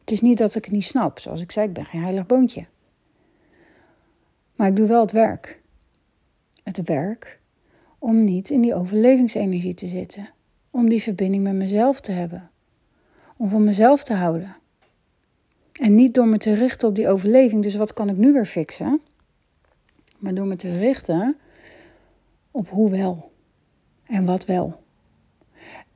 Het 0.00 0.10
is 0.10 0.20
niet 0.20 0.38
dat 0.38 0.54
ik 0.54 0.64
het 0.64 0.74
niet 0.74 0.84
snap. 0.84 1.18
Zoals 1.18 1.40
ik 1.40 1.52
zei, 1.52 1.66
ik 1.66 1.72
ben 1.72 1.84
geen 1.84 2.02
heilig 2.02 2.26
boontje. 2.26 2.66
Maar 4.56 4.68
ik 4.68 4.76
doe 4.76 4.88
wel 4.88 5.00
het 5.00 5.12
werk. 5.12 5.60
Het 6.62 6.82
werk 6.84 7.40
om 7.98 8.24
niet 8.24 8.50
in 8.50 8.60
die 8.60 8.74
overlevingsenergie 8.74 9.74
te 9.74 9.88
zitten. 9.88 10.30
Om 10.70 10.88
die 10.88 11.02
verbinding 11.02 11.42
met 11.42 11.54
mezelf 11.54 12.00
te 12.00 12.12
hebben. 12.12 12.50
Om 13.36 13.48
van 13.48 13.64
mezelf 13.64 14.04
te 14.04 14.14
houden. 14.14 14.56
En 15.72 15.94
niet 15.94 16.14
door 16.14 16.28
me 16.28 16.38
te 16.38 16.52
richten 16.52 16.88
op 16.88 16.94
die 16.94 17.08
overleving. 17.08 17.62
Dus 17.62 17.76
wat 17.76 17.92
kan 17.92 18.08
ik 18.08 18.16
nu 18.16 18.32
weer 18.32 18.46
fixen? 18.46 19.00
Maar 20.18 20.34
door 20.34 20.46
me 20.46 20.56
te 20.56 20.78
richten 20.78 21.36
op 22.50 22.68
hoe 22.68 22.90
wel. 22.90 23.32
En 24.06 24.24
wat 24.24 24.44
wel. 24.44 24.79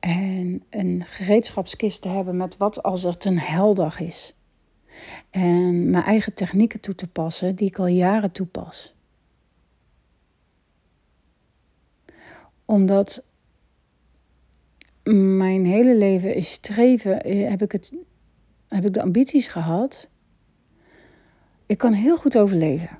En 0.05 0.63
een 0.69 1.05
gereedschapskist 1.05 2.01
te 2.01 2.07
hebben 2.07 2.37
met 2.37 2.57
wat 2.57 2.83
als 2.83 3.03
het 3.03 3.25
een 3.25 3.39
heldag 3.39 3.99
is. 3.99 4.33
En 5.29 5.89
mijn 5.89 6.03
eigen 6.03 6.33
technieken 6.33 6.79
toe 6.79 6.95
te 6.95 7.07
passen 7.07 7.55
die 7.55 7.67
ik 7.67 7.79
al 7.79 7.87
jaren 7.87 8.31
toepas. 8.31 8.95
Omdat 12.65 13.25
mijn 15.03 15.65
hele 15.65 15.95
leven 15.95 16.35
is 16.35 16.51
streven, 16.51 17.23
eh, 17.23 17.49
heb 17.49 17.61
ik, 17.61 17.71
het, 17.71 17.93
heb 18.67 18.85
ik 18.85 18.93
de 18.93 19.01
ambities 19.01 19.47
gehad. 19.47 20.07
Ik 21.65 21.77
kan 21.77 21.93
heel 21.93 22.17
goed 22.17 22.37
overleven. 22.37 22.99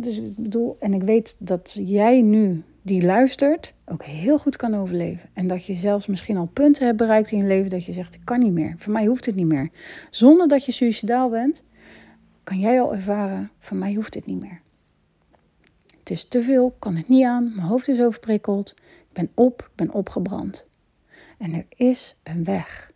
dus 0.00 0.18
ik 0.18 0.36
bedoel, 0.36 0.76
en 0.78 0.94
ik 0.94 1.02
weet 1.02 1.36
dat 1.38 1.76
jij 1.78 2.22
nu 2.22 2.64
die 2.88 3.02
luistert 3.02 3.74
ook 3.86 4.02
heel 4.02 4.38
goed 4.38 4.56
kan 4.56 4.74
overleven. 4.74 5.30
En 5.32 5.46
dat 5.46 5.66
je 5.66 5.74
zelfs 5.74 6.06
misschien 6.06 6.36
al 6.36 6.46
punten 6.46 6.86
hebt 6.86 6.98
bereikt 6.98 7.30
in 7.30 7.38
je 7.38 7.44
leven 7.44 7.70
dat 7.70 7.84
je 7.84 7.92
zegt, 7.92 8.14
ik 8.14 8.20
kan 8.24 8.38
niet 8.38 8.52
meer. 8.52 8.74
Voor 8.76 8.92
mij 8.92 9.06
hoeft 9.06 9.26
het 9.26 9.34
niet 9.34 9.46
meer. 9.46 9.70
Zonder 10.10 10.48
dat 10.48 10.64
je 10.64 10.72
suicidaal 10.72 11.30
bent, 11.30 11.62
kan 12.42 12.58
jij 12.58 12.80
al 12.80 12.94
ervaren, 12.94 13.50
voor 13.58 13.76
mij 13.76 13.94
hoeft 13.94 14.14
het 14.14 14.26
niet 14.26 14.40
meer. 14.40 14.60
Het 15.98 16.10
is 16.10 16.28
te 16.28 16.42
veel, 16.42 16.76
kan 16.78 16.96
het 16.96 17.08
niet 17.08 17.24
aan, 17.24 17.52
mijn 17.54 17.66
hoofd 17.66 17.88
is 17.88 18.00
overprikkeld, 18.00 18.74
ik 18.80 19.12
ben 19.12 19.30
op, 19.34 19.70
ben 19.74 19.92
opgebrand. 19.92 20.66
En 21.38 21.54
er 21.54 21.66
is 21.68 22.16
een 22.22 22.44
weg. 22.44 22.90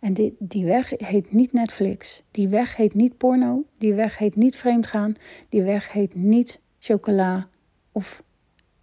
En 0.00 0.12
die, 0.12 0.36
die 0.38 0.64
weg 0.64 0.92
heet 0.96 1.32
niet 1.32 1.52
Netflix, 1.52 2.22
die 2.30 2.48
weg 2.48 2.76
heet 2.76 2.94
niet 2.94 3.16
porno, 3.16 3.64
die 3.78 3.94
weg 3.94 4.18
heet 4.18 4.36
niet 4.36 4.56
vreemdgaan, 4.56 5.14
die 5.48 5.62
weg 5.62 5.92
heet 5.92 6.14
niet 6.14 6.60
chocola 6.78 7.48
of 7.92 8.24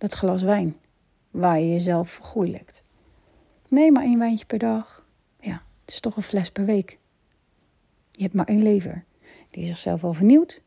dat 0.04 0.14
glas 0.14 0.42
wijn 0.42 0.76
waar 1.32 1.60
je 1.60 1.70
jezelf 1.70 2.10
vergoeilijkt. 2.10 2.84
Nee, 3.68 3.92
maar 3.92 4.04
één 4.04 4.20
wijntje 4.20 4.46
per 4.46 4.60
dag. 4.60 5.06
Ja, 5.40 5.62
het 5.82 5.94
is 5.94 6.00
toch 6.00 6.16
een 6.16 6.24
fles 6.24 6.52
per 6.52 6.66
week. 6.66 7.00
Je 8.12 8.22
hebt 8.24 8.34
maar 8.34 8.46
één 8.46 8.62
lever, 8.62 9.04
die 9.50 9.66
zichzelf 9.66 10.02
wel 10.02 10.14
vernieuwt, 10.14 10.62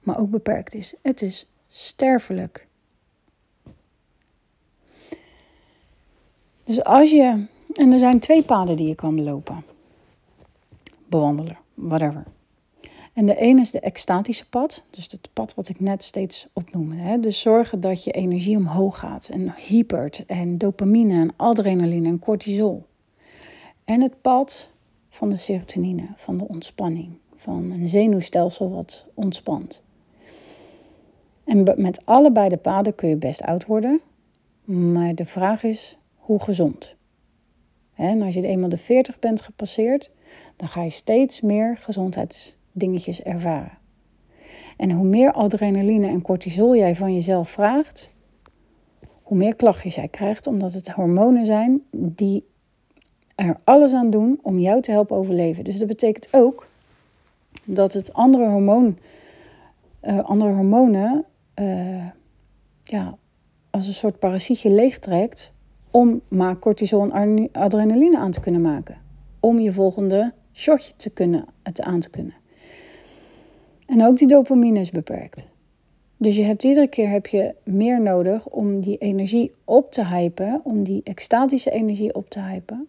maar 0.00 0.18
ook 0.18 0.30
beperkt 0.30 0.74
is. 0.74 0.94
Het 1.02 1.22
is 1.22 1.50
sterfelijk. 1.68 2.66
Dus 6.64 6.84
als 6.84 7.10
je. 7.10 7.46
En 7.72 7.92
er 7.92 7.98
zijn 7.98 8.20
twee 8.20 8.42
paden 8.42 8.76
die 8.76 8.88
je 8.88 8.94
kan 8.94 9.16
belopen: 9.16 9.64
bewandelen, 11.06 11.58
whatever. 11.74 12.24
En 13.12 13.26
de 13.26 13.36
ene 13.36 13.60
is 13.60 13.70
de 13.70 13.80
extatische 13.80 14.48
pad, 14.48 14.82
dus 14.90 15.08
het 15.10 15.28
pad 15.32 15.54
wat 15.54 15.68
ik 15.68 15.80
net 15.80 16.02
steeds 16.02 16.46
opnoemde. 16.52 16.96
Hè? 16.96 17.20
Dus 17.20 17.40
zorgen 17.40 17.80
dat 17.80 18.04
je 18.04 18.10
energie 18.10 18.56
omhoog 18.56 18.98
gaat 18.98 19.28
en 19.28 19.54
hypert 19.56 20.26
en 20.26 20.58
dopamine 20.58 21.20
en 21.20 21.32
adrenaline 21.36 22.08
en 22.08 22.18
cortisol. 22.18 22.86
En 23.84 24.00
het 24.00 24.20
pad 24.20 24.68
van 25.08 25.30
de 25.30 25.36
serotonine, 25.36 26.06
van 26.16 26.38
de 26.38 26.48
ontspanning, 26.48 27.18
van 27.36 27.70
een 27.70 27.88
zenuwstelsel 27.88 28.70
wat 28.70 29.06
ontspant. 29.14 29.82
En 31.44 31.74
met 31.76 32.06
allebei 32.06 32.48
de 32.48 32.56
paden 32.56 32.94
kun 32.94 33.08
je 33.08 33.16
best 33.16 33.42
oud 33.42 33.66
worden, 33.66 34.00
maar 34.64 35.14
de 35.14 35.24
vraag 35.24 35.62
is 35.62 35.96
hoe 36.16 36.42
gezond. 36.42 36.96
En 37.94 38.22
als 38.22 38.34
je 38.34 38.46
eenmaal 38.46 38.68
de 38.68 38.78
40 38.78 39.18
bent 39.18 39.40
gepasseerd, 39.40 40.10
dan 40.56 40.68
ga 40.68 40.82
je 40.82 40.90
steeds 40.90 41.40
meer 41.40 41.76
gezondheids 41.76 42.56
dingetjes 42.72 43.22
ervaren. 43.22 43.78
En 44.76 44.90
hoe 44.90 45.06
meer 45.06 45.32
adrenaline 45.32 46.06
en 46.06 46.22
cortisol 46.22 46.76
jij 46.76 46.96
van 46.96 47.14
jezelf 47.14 47.50
vraagt, 47.50 48.10
hoe 49.22 49.36
meer 49.36 49.56
klachtjes 49.56 49.94
jij 49.94 50.08
krijgt, 50.08 50.46
omdat 50.46 50.72
het 50.72 50.88
hormonen 50.88 51.46
zijn 51.46 51.82
die 51.90 52.44
er 53.34 53.56
alles 53.64 53.92
aan 53.92 54.10
doen 54.10 54.38
om 54.42 54.58
jou 54.58 54.80
te 54.80 54.90
helpen 54.90 55.16
overleven. 55.16 55.64
Dus 55.64 55.78
dat 55.78 55.88
betekent 55.88 56.28
ook 56.30 56.66
dat 57.64 57.92
het 57.92 58.12
andere, 58.12 58.48
hormoon, 58.48 58.98
uh, 60.02 60.18
andere 60.24 60.52
hormonen 60.52 61.24
uh, 61.60 62.06
ja, 62.82 63.16
als 63.70 63.86
een 63.86 63.94
soort 63.94 64.18
parasietje 64.18 64.70
leegtrekt 64.70 65.52
om 65.90 66.20
maar 66.28 66.58
cortisol 66.58 67.10
en 67.10 67.48
adrenaline 67.52 68.18
aan 68.18 68.30
te 68.30 68.40
kunnen 68.40 68.60
maken. 68.60 68.96
Om 69.40 69.58
je 69.58 69.72
volgende 69.72 70.32
shotje 70.52 70.92
te 70.96 71.10
kunnen, 71.10 71.44
te 71.72 71.82
aan 71.82 72.00
te 72.00 72.10
kunnen. 72.10 72.34
En 73.92 74.04
ook 74.04 74.16
die 74.16 74.28
dopamine 74.28 74.80
is 74.80 74.90
beperkt. 74.90 75.48
Dus 76.16 76.36
je 76.36 76.42
hebt 76.42 76.62
iedere 76.62 76.86
keer 76.86 77.08
heb 77.08 77.26
je 77.26 77.54
meer 77.64 78.00
nodig 78.00 78.48
om 78.48 78.80
die 78.80 78.98
energie 78.98 79.52
op 79.64 79.90
te 79.90 80.06
hypen, 80.06 80.60
om 80.64 80.82
die 80.82 81.00
extatische 81.04 81.70
energie 81.70 82.14
op 82.14 82.30
te 82.30 82.40
hypen. 82.40 82.88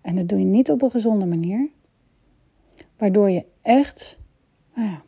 En 0.00 0.16
dat 0.16 0.28
doe 0.28 0.38
je 0.38 0.44
niet 0.44 0.70
op 0.70 0.82
een 0.82 0.90
gezonde 0.90 1.26
manier, 1.26 1.68
waardoor 2.96 3.30
je 3.30 3.44
echt. 3.62 4.18
Nou 4.74 4.88
ja. 4.88 5.02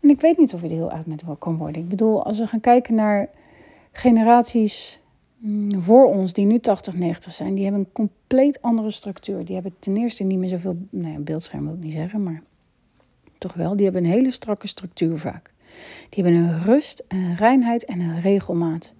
En 0.00 0.08
ik 0.08 0.20
weet 0.20 0.38
niet 0.38 0.54
of 0.54 0.60
je 0.62 0.68
er 0.68 0.74
heel 0.74 0.90
oud 0.90 1.06
met 1.06 1.22
kan 1.38 1.56
worden. 1.56 1.82
Ik 1.82 1.88
bedoel, 1.88 2.24
als 2.24 2.38
we 2.38 2.46
gaan 2.46 2.60
kijken 2.60 2.94
naar 2.94 3.28
generaties 3.92 5.00
mm, 5.36 5.82
voor 5.82 6.06
ons 6.06 6.32
die 6.32 6.46
nu 6.46 6.58
80, 6.58 6.96
90 6.96 7.32
zijn, 7.32 7.54
die 7.54 7.64
hebben 7.64 7.80
een 7.80 7.92
compleet 7.92 8.62
andere 8.62 8.90
structuur. 8.90 9.44
Die 9.44 9.54
hebben 9.54 9.74
ten 9.78 9.96
eerste 9.96 10.24
niet 10.24 10.38
meer 10.38 10.48
zoveel, 10.48 10.76
nou 10.90 11.12
ja, 11.12 11.18
beeldscherm 11.18 11.64
wil 11.64 11.74
ik 11.74 11.82
niet 11.82 11.92
zeggen, 11.92 12.22
maar 12.22 12.42
toch 13.38 13.54
wel. 13.54 13.76
Die 13.76 13.84
hebben 13.84 14.04
een 14.04 14.10
hele 14.10 14.30
strakke 14.30 14.66
structuur 14.66 15.18
vaak. 15.18 15.52
Die 16.08 16.24
hebben 16.24 16.42
een 16.42 16.62
rust, 16.62 17.04
een 17.08 17.34
reinheid 17.34 17.84
en 17.84 18.00
een 18.00 18.20
regelmaat. 18.20 18.94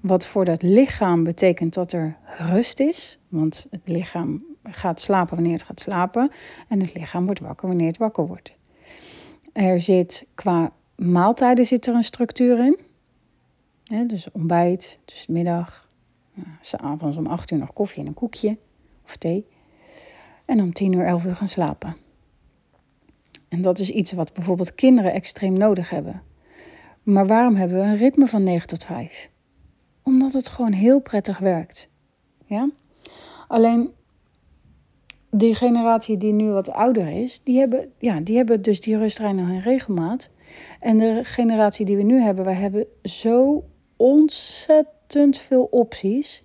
Wat 0.00 0.26
voor 0.26 0.44
dat 0.44 0.62
lichaam 0.62 1.22
betekent 1.22 1.74
dat 1.74 1.92
er 1.92 2.16
rust 2.38 2.80
is. 2.80 3.18
Want 3.28 3.66
het 3.70 3.88
lichaam 3.88 4.44
gaat 4.62 5.00
slapen 5.00 5.34
wanneer 5.34 5.52
het 5.52 5.62
gaat 5.62 5.80
slapen. 5.80 6.30
En 6.68 6.80
het 6.80 6.94
lichaam 6.94 7.24
wordt 7.24 7.40
wakker 7.40 7.68
wanneer 7.68 7.86
het 7.86 7.98
wakker 7.98 8.26
wordt. 8.26 8.54
Er 9.52 9.80
zit 9.80 10.26
qua 10.34 10.72
maaltijden 10.96 11.64
zit 11.64 11.86
er 11.86 11.94
een 11.94 12.02
structuur 12.02 12.58
in. 12.58 12.78
dus 14.08 14.30
ontbijt, 14.32 14.98
dus 15.04 15.26
middag. 15.26 15.88
S'avonds 16.60 17.16
om 17.16 17.26
8 17.26 17.50
uur 17.50 17.58
nog 17.58 17.72
koffie 17.72 18.00
en 18.00 18.06
een 18.06 18.14
koekje 18.14 18.56
of 19.04 19.16
thee. 19.16 19.46
En 20.44 20.60
om 20.60 20.72
10 20.72 20.92
uur, 20.92 21.04
11 21.04 21.24
uur 21.24 21.34
gaan 21.34 21.48
slapen. 21.48 21.96
En 23.50 23.62
dat 23.62 23.78
is 23.78 23.90
iets 23.90 24.12
wat 24.12 24.32
bijvoorbeeld 24.32 24.74
kinderen 24.74 25.12
extreem 25.12 25.52
nodig 25.52 25.90
hebben. 25.90 26.22
Maar 27.02 27.26
waarom 27.26 27.54
hebben 27.54 27.78
we 27.78 27.84
een 27.84 27.96
ritme 27.96 28.26
van 28.26 28.42
9 28.42 28.66
tot 28.66 28.84
5? 28.84 29.30
Omdat 30.02 30.32
het 30.32 30.48
gewoon 30.48 30.72
heel 30.72 31.00
prettig 31.00 31.38
werkt. 31.38 31.88
Ja? 32.44 32.70
Alleen 33.48 33.90
die 35.30 35.54
generatie 35.54 36.16
die 36.16 36.32
nu 36.32 36.50
wat 36.50 36.70
ouder 36.70 37.08
is, 37.08 37.44
die 37.44 37.58
hebben, 37.58 37.92
ja, 37.98 38.20
die 38.20 38.36
hebben 38.36 38.62
dus 38.62 38.80
die 38.80 38.98
rustrein 38.98 39.38
en 39.38 39.60
regelmaat. 39.60 40.30
En 40.80 40.98
de 40.98 41.20
generatie 41.22 41.86
die 41.86 41.96
we 41.96 42.02
nu 42.02 42.20
hebben, 42.20 42.44
wij 42.44 42.54
hebben 42.54 42.86
zo 43.02 43.64
ontzettend 43.96 45.38
veel 45.38 45.64
opties. 45.64 46.44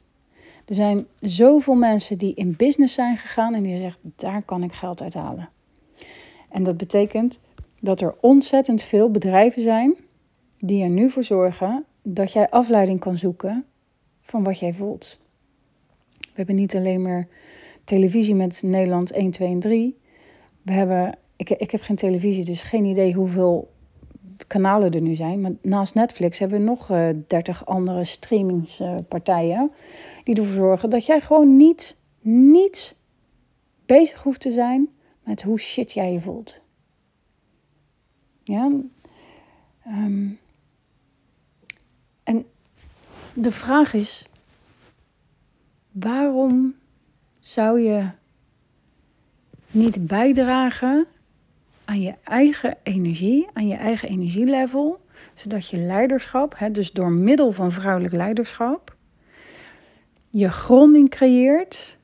Er 0.66 0.76
zijn 0.76 1.06
zoveel 1.20 1.76
mensen 1.76 2.18
die 2.18 2.34
in 2.34 2.56
business 2.58 2.94
zijn 2.94 3.18
gegaan 3.18 3.54
en 3.54 3.64
die 3.64 3.78
zeggen, 3.78 4.14
daar 4.16 4.42
kan 4.42 4.64
ik 4.64 4.74
geld 4.74 5.02
uit 5.02 5.14
halen. 5.14 5.50
En 6.56 6.64
dat 6.64 6.78
betekent 6.78 7.40
dat 7.80 8.02
er 8.02 8.16
ontzettend 8.22 8.82
veel 8.82 9.12
bedrijven 9.12 9.62
zijn 9.62 9.96
die 10.60 10.84
er 10.84 10.90
nu 10.90 11.10
voor 11.10 11.24
zorgen 11.24 11.86
dat 12.02 12.34
jij 12.34 12.50
afleiding 12.50 13.00
kan 13.00 13.18
zoeken 13.18 13.66
van 14.22 14.44
wat 14.44 14.60
jij 14.60 14.74
voelt. 14.74 15.20
We 16.20 16.32
hebben 16.34 16.56
niet 16.56 16.76
alleen 16.76 17.02
maar 17.02 17.28
televisie 17.84 18.36
met 18.36 18.62
Nederland 18.66 19.12
1, 19.12 19.32
2 19.32 19.50
en 19.50 19.60
3. 19.60 19.98
We 20.62 20.72
hebben, 20.72 21.18
ik, 21.36 21.50
ik 21.50 21.72
heb 21.72 21.82
geen 21.82 21.96
televisie, 21.96 22.46
dus 22.46 22.62
geen 22.62 22.86
idee 22.86 23.14
hoeveel 23.14 23.72
kanalen 24.48 24.92
er 24.92 25.02
nu 25.02 25.16
zijn. 25.16 25.42
Maar 25.42 25.52
naast 25.62 25.96
Netflix 25.96 26.40
hebben 26.40 26.60
we 26.60 26.66
nog 26.66 26.92
uh, 26.92 27.10
eh, 27.10 27.16
30 27.28 27.66
andere 27.66 28.04
streamingspartijen. 28.04 29.72
die 30.24 30.36
ervoor 30.36 30.56
zorgen 30.56 30.90
dat 30.90 31.06
jij 31.06 31.20
gewoon 31.20 31.56
niet, 31.56 31.98
niet 32.22 32.98
bezig 33.86 34.24
hoeft 34.24 34.42
te 34.42 34.52
zijn 34.52 34.90
met 35.26 35.42
hoe 35.42 35.60
shit 35.60 35.92
jij 35.92 36.12
je 36.12 36.22
voelt. 36.22 36.60
Ja. 38.44 38.72
Um, 39.88 40.40
en 42.24 42.46
de 43.34 43.52
vraag 43.52 43.94
is: 43.94 44.28
waarom 45.92 46.76
zou 47.40 47.80
je 47.80 48.10
niet 49.72 50.08
bijdragen 50.08 51.08
aan 51.86 52.02
je 52.02 52.14
eigen 52.24 52.78
energie, 52.84 53.48
aan 53.54 53.68
je 53.68 53.76
eigen 53.76 54.10
energielevel, 54.10 55.00
zodat 55.34 55.70
je 55.70 55.78
leiderschap, 55.78 56.58
hè, 56.58 56.72
dus 56.72 56.92
door 56.92 57.12
middel 57.12 57.52
van 57.52 57.72
vrouwelijk 57.72 58.14
leiderschap, 58.14 58.96
je 60.30 60.50
gronding 60.50 61.10
creëert. 61.10 61.98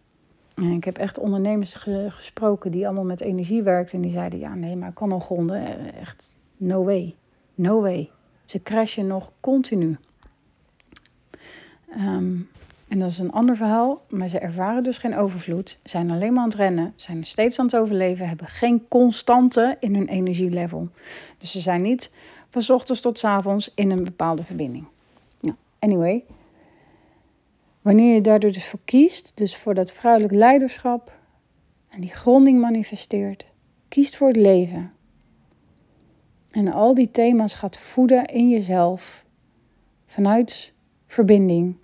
En 0.62 0.72
ik 0.72 0.84
heb 0.84 0.98
echt 0.98 1.20
ondernemers 1.20 1.74
gesproken 2.08 2.72
die 2.72 2.86
allemaal 2.86 3.04
met 3.04 3.22
energie 3.22 3.64
werkten 3.64 3.96
en 3.96 4.02
die 4.02 4.12
zeiden: 4.12 4.40
ja, 4.40 4.56
nee, 4.56 4.76
maar 4.76 4.90
ik 4.90 4.96
kan 4.96 5.12
al 5.12 5.20
gronden, 5.20 5.66
eh, 5.66 6.00
echt 6.00 6.38
no 6.58 6.84
way, 6.84 7.16
no 7.56 7.82
way. 7.82 8.10
Ze 8.46 8.64
crashen 8.64 9.08
nog 9.08 9.32
continu. 9.40 9.98
Ehm, 11.90 12.36
en 12.88 13.00
dat 13.00 13.10
is 13.10 13.18
een 13.18 13.32
ander 13.32 13.56
verhaal, 13.56 14.02
maar 14.10 14.28
ze 14.28 14.40
ervaren 14.40 14.84
dus 14.84 14.98
geen 14.98 15.16
overvloed, 15.16 15.80
zijn 15.84 16.12
alleen 16.12 16.34
maar 16.34 16.44
aan 16.44 16.50
het 16.50 16.58
rennen, 16.58 16.94
zijn 16.96 17.24
steeds 17.24 17.60
aan 17.60 17.66
het 17.66 17.76
overleven, 17.76 18.28
hebben 18.28 18.48
geen 18.48 18.88
constante 18.88 19.78
in 19.80 19.96
hun 19.96 20.08
energielevel. 20.08 20.90
Dus 21.38 21.52
ze 21.52 21.60
zijn 21.60 21.82
niet 21.82 22.12
van 22.50 22.76
ochtends 22.76 23.02
tot 23.02 23.24
avonds 23.24 23.72
in 23.76 23.92
een 23.92 24.04
bepaalde 24.04 24.44
verbinding. 24.44 24.86
Nou, 25.40 25.56
anyway, 25.80 26.24
wanneer 27.82 28.14
je 28.14 28.22
daardoor 28.22 28.52
dus 28.52 28.66
voor 28.66 28.80
kiest, 28.86 29.38
dus 29.38 29.56
voor 29.56 29.74
dat 29.74 29.92
vrouwelijk 29.92 30.34
leiderschap 30.34 31.20
en 31.90 32.02
die 32.02 32.14
gronding 32.14 32.60
manifesteert, 32.60 33.46
kiest 33.88 34.18
voor 34.18 34.28
het 34.28 34.38
leven 34.38 34.92
en 36.52 36.68
al 36.68 36.94
die 36.94 37.12
thema's 37.12 37.54
gaat 37.54 37.78
voeden 37.78 38.26
in 38.26 38.50
jezelf 38.50 39.26
vanuit 40.06 40.74
verbinding 41.06 41.76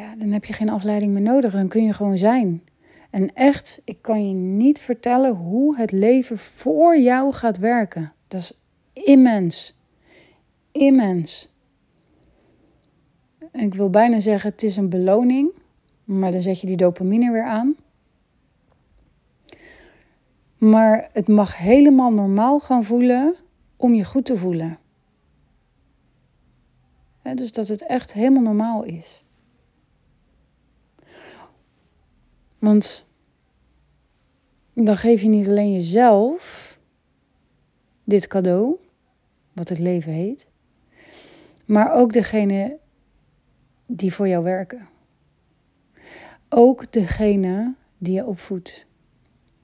ja, 0.00 0.14
dan 0.16 0.30
heb 0.30 0.44
je 0.44 0.52
geen 0.52 0.70
afleiding 0.70 1.12
meer 1.12 1.22
nodig. 1.22 1.52
Dan 1.52 1.68
kun 1.68 1.84
je 1.84 1.92
gewoon 1.92 2.18
zijn. 2.18 2.62
En 3.10 3.34
echt, 3.34 3.80
ik 3.84 3.98
kan 4.00 4.28
je 4.28 4.34
niet 4.34 4.78
vertellen 4.78 5.34
hoe 5.34 5.76
het 5.76 5.92
leven 5.92 6.38
voor 6.38 6.98
jou 6.98 7.32
gaat 7.32 7.58
werken. 7.58 8.12
Dat 8.28 8.40
is 8.40 8.52
immens. 8.92 9.74
Immens. 10.72 11.49
Ik 13.52 13.74
wil 13.74 13.90
bijna 13.90 14.20
zeggen, 14.20 14.50
het 14.50 14.62
is 14.62 14.76
een 14.76 14.88
beloning. 14.88 15.52
Maar 16.04 16.32
dan 16.32 16.42
zet 16.42 16.60
je 16.60 16.66
die 16.66 16.76
dopamine 16.76 17.32
weer 17.32 17.44
aan. 17.44 17.76
Maar 20.58 21.08
het 21.12 21.28
mag 21.28 21.58
helemaal 21.58 22.12
normaal 22.12 22.58
gaan 22.58 22.84
voelen 22.84 23.36
om 23.76 23.94
je 23.94 24.04
goed 24.04 24.24
te 24.24 24.36
voelen. 24.36 24.78
dus 27.34 27.52
dat 27.52 27.68
het 27.68 27.82
echt 27.82 28.12
helemaal 28.12 28.42
normaal 28.42 28.84
is. 28.84 29.24
Want 32.58 33.06
dan 34.72 34.96
geef 34.96 35.22
je 35.22 35.28
niet 35.28 35.48
alleen 35.48 35.72
jezelf 35.72 36.78
dit 38.04 38.26
cadeau, 38.26 38.76
wat 39.52 39.68
het 39.68 39.78
leven 39.78 40.12
heet, 40.12 40.48
maar 41.64 41.92
ook 41.92 42.12
degene 42.12 42.79
die 43.96 44.14
voor 44.14 44.28
jou 44.28 44.44
werken. 44.44 44.88
Ook 46.48 46.92
degene 46.92 47.74
die 47.98 48.12
je 48.12 48.26
opvoedt, 48.26 48.86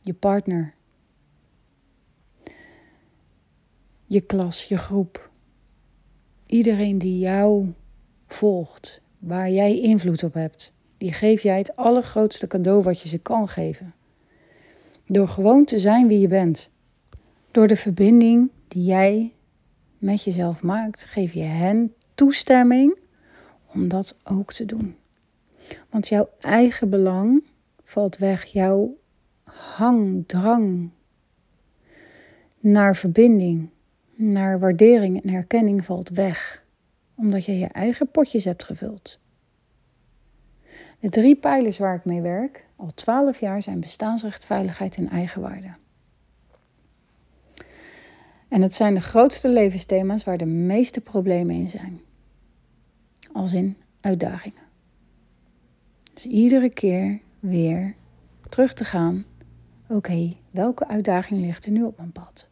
je 0.01 0.15
partner, 0.15 0.75
je 4.07 4.21
klas, 4.21 4.65
je 4.65 4.77
groep. 4.77 5.31
Iedereen 6.47 6.99
die 6.99 7.19
jou 7.19 7.73
volgt, 8.27 9.01
waar 9.19 9.51
jij 9.51 9.81
invloed 9.81 10.23
op 10.23 10.35
hebt 10.35 10.75
die 10.99 11.13
geef 11.13 11.43
jij 11.43 11.59
het 11.59 11.77
allergrootste 11.77 12.47
cadeau 12.47 12.83
wat 12.83 13.01
je 13.01 13.09
ze 13.09 13.19
kan 13.19 13.49
geven. 13.49 13.95
Door 15.07 15.29
gewoon 15.29 15.65
te 15.65 15.79
zijn 15.79 16.09
wie 16.09 16.21
je 16.21 16.29
bent. 16.29 16.71
Door 17.51 17.67
de 17.67 17.77
verbinding 17.77 18.51
die 18.69 18.85
jij 18.85 19.33
met 19.99 20.23
jezelf 20.23 20.63
maakt, 20.63 21.05
geef 21.05 21.33
je 21.33 21.43
hen 21.43 21.95
toestemming 22.15 22.99
om 23.77 23.89
dat 23.89 24.17
ook 24.25 24.53
te 24.53 24.65
doen. 24.65 24.97
Want 25.91 26.09
jouw 26.09 26.29
eigen 26.41 26.91
belang 26.91 27.45
valt 27.85 28.17
weg, 28.17 28.45
jouw 28.45 28.97
hang, 29.45 30.25
drang 30.27 30.91
naar 32.59 32.97
verbinding, 32.97 33.69
naar 34.15 34.59
waardering 34.59 35.23
en 35.23 35.31
herkenning 35.31 35.85
valt 35.85 36.09
weg, 36.09 36.65
omdat 37.15 37.45
je 37.45 37.59
je 37.59 37.67
eigen 37.67 38.11
potjes 38.11 38.45
hebt 38.45 38.65
gevuld. 38.65 39.19
De 41.01 41.09
drie 41.09 41.37
pijlers 41.37 41.79
waar 41.79 41.95
ik 41.95 42.05
mee 42.05 42.21
werk, 42.21 42.67
al 42.77 42.91
twaalf 42.95 43.41
jaar, 43.41 43.63
zijn 43.63 43.81
bestaansrecht, 43.81 44.45
veiligheid 44.45 44.97
en 44.97 45.09
eigenwaarde. 45.09 45.71
En 48.49 48.63
het 48.63 48.75
zijn 48.75 48.95
de 48.95 49.01
grootste 49.01 49.49
levensthema's 49.49 50.25
waar 50.25 50.39
de 50.39 50.47
meeste 50.47 51.01
problemen 51.01 51.55
in 51.55 51.71
zijn. 51.71 52.01
Als 53.37 53.53
in 53.53 53.77
uitdagingen. 54.01 54.63
Dus 56.15 56.25
iedere 56.25 56.69
keer 56.69 57.21
weer 57.41 57.95
terug 58.49 58.73
te 58.73 58.85
gaan. 58.85 59.25
Oké, 59.89 60.37
welke 60.51 60.89
uitdaging 60.89 61.41
ligt 61.41 61.65
er 61.67 61.73
nu 61.73 61.83
op 61.83 61.97
mijn 61.97 62.13
pad? 62.13 62.49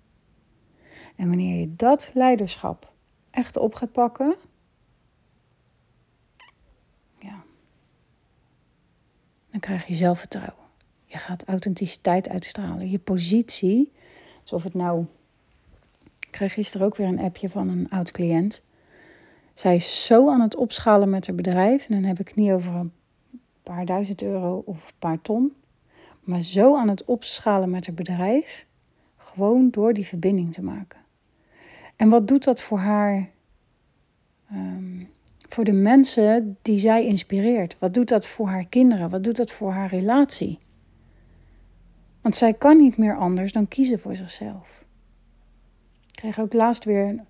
En 1.17 1.29
wanneer 1.29 1.61
je 1.61 1.75
dat 1.77 2.11
leiderschap 2.15 2.93
echt 3.31 3.57
op 3.57 3.75
gaat 3.75 3.93
pakken, 3.93 4.37
dan 9.55 9.63
krijg 9.63 9.87
je 9.87 9.95
zelfvertrouwen. 9.95 10.65
Je 11.05 11.19
gaat 11.19 11.45
authenticiteit 11.45 12.29
uitstralen. 12.29 12.91
Je 12.91 12.99
positie, 12.99 13.93
alsof 14.43 14.63
het 14.63 14.75
nou. 14.75 15.07
Ik 16.21 16.31
kreeg 16.31 16.53
gisteren 16.53 16.87
ook 16.87 16.97
weer 16.97 17.07
een 17.07 17.21
appje 17.21 17.49
van 17.49 17.69
een 17.69 17.91
oud 17.91 18.11
cliënt. 18.11 18.63
Zij 19.55 19.75
is 19.75 20.07
zo 20.07 20.31
aan 20.31 20.41
het 20.41 20.57
opschalen 20.57 21.11
met 21.11 21.27
haar 21.27 21.37
bedrijf. 21.37 21.89
En 21.89 21.95
dan 21.95 22.05
heb 22.05 22.21
ik 22.21 22.29
het 22.29 22.37
niet 22.37 22.51
over 22.51 22.75
een 22.75 22.93
paar 23.63 23.87
duizend 23.87 24.23
euro 24.23 24.63
of 24.67 24.87
een 24.87 24.99
paar 24.99 25.21
ton. 25.21 25.53
Maar 26.21 26.41
zo 26.41 26.77
aan 26.77 26.89
het 26.89 27.05
opschalen 27.05 27.71
met 27.71 27.87
haar 27.87 27.95
bedrijf. 27.95 28.67
Gewoon 29.17 29.71
door 29.71 29.93
die 29.93 30.07
verbinding 30.07 30.53
te 30.53 30.63
maken. 30.63 31.01
En 31.97 32.09
wat 32.09 32.29
doet 32.29 32.45
dat 32.45 32.63
voor 32.63 32.79
haar 32.79 33.31
um, 34.53 35.09
voor 35.49 35.65
de 35.65 35.73
mensen 35.73 36.57
die 36.63 36.79
zij 36.79 37.07
inspireert? 37.07 37.77
Wat 37.79 37.95
doet 37.95 38.09
dat 38.09 38.27
voor 38.27 38.49
haar 38.49 38.67
kinderen? 38.67 39.11
Wat 39.11 39.25
doet 39.25 39.37
dat 39.37 39.51
voor 39.51 39.73
haar 39.73 39.89
relatie? 39.89 40.59
Want 42.21 42.35
zij 42.35 42.55
kan 42.55 42.77
niet 42.77 42.97
meer 42.97 43.17
anders 43.17 43.53
dan 43.53 43.69
kiezen 43.69 43.99
voor 43.99 44.15
zichzelf. 44.15 44.85
Ik 46.07 46.13
kreeg 46.13 46.41
ook 46.41 46.53
laatst 46.53 46.85
weer 46.85 47.25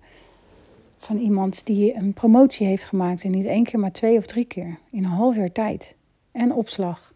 van 1.05 1.17
iemand 1.17 1.65
die 1.65 1.95
een 1.95 2.13
promotie 2.13 2.67
heeft 2.67 2.83
gemaakt. 2.83 3.23
En 3.23 3.31
niet 3.31 3.45
één 3.45 3.63
keer, 3.63 3.79
maar 3.79 3.91
twee 3.91 4.17
of 4.17 4.25
drie 4.25 4.45
keer. 4.45 4.77
In 4.89 5.03
een 5.03 5.09
half 5.09 5.35
jaar 5.35 5.51
tijd. 5.51 5.95
En 6.31 6.53
opslag. 6.53 7.13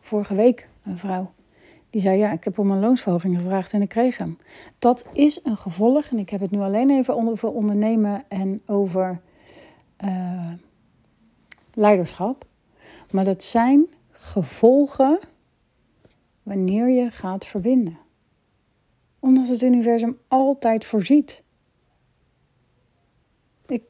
Vorige 0.00 0.34
week 0.34 0.68
een 0.84 0.98
vrouw. 0.98 1.32
Die 1.90 2.00
zei, 2.00 2.18
ja, 2.18 2.32
ik 2.32 2.44
heb 2.44 2.58
om 2.58 2.70
een 2.70 2.80
loonsverhoging 2.80 3.36
gevraagd 3.36 3.72
en 3.72 3.82
ik 3.82 3.88
kreeg 3.88 4.18
hem. 4.18 4.38
Dat 4.78 5.04
is 5.12 5.40
een 5.44 5.56
gevolg, 5.56 6.06
en 6.06 6.18
ik 6.18 6.30
heb 6.30 6.40
het 6.40 6.50
nu 6.50 6.58
alleen 6.58 6.90
even 6.90 7.16
over 7.16 7.50
ondernemen 7.50 8.24
en 8.28 8.60
over 8.66 9.20
uh, 10.04 10.52
leiderschap. 11.74 12.46
Maar 13.10 13.24
dat 13.24 13.42
zijn 13.42 13.86
gevolgen 14.10 15.18
wanneer 16.42 16.90
je 16.90 17.10
gaat 17.10 17.46
verbinden. 17.46 17.98
Omdat 19.18 19.48
het 19.48 19.62
universum 19.62 20.18
altijd 20.28 20.84
voorziet. 20.84 21.42
Ik 23.66 23.82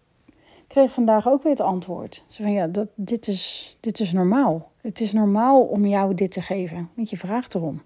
kreeg 0.70 0.92
vandaag 0.92 1.28
ook 1.28 1.42
weer 1.42 1.52
het 1.52 1.60
antwoord. 1.60 2.24
Ze 2.26 2.42
van 2.42 2.52
ja, 2.52 2.66
dat, 2.66 2.88
dit, 2.94 3.28
is, 3.28 3.76
dit 3.80 4.00
is 4.00 4.12
normaal. 4.12 4.70
Het 4.80 5.00
is 5.00 5.12
normaal 5.12 5.62
om 5.62 5.86
jou 5.86 6.14
dit 6.14 6.32
te 6.32 6.42
geven, 6.42 6.90
want 6.94 7.10
je 7.10 7.16
vraagt 7.16 7.54
erom. 7.54 7.82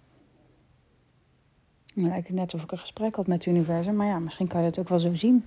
Dan 1.95 2.09
lijkt 2.09 2.27
het 2.27 2.37
net 2.37 2.55
of 2.55 2.63
ik 2.63 2.73
een 2.73 2.79
gesprek 2.79 3.17
had 3.17 3.27
met 3.27 3.45
het 3.45 3.55
universum, 3.55 3.97
maar 3.97 4.07
ja, 4.07 4.19
misschien 4.19 4.47
kan 4.47 4.61
je 4.61 4.67
het 4.67 4.79
ook 4.79 4.89
wel 4.89 4.99
zo 4.99 5.15
zien 5.15 5.45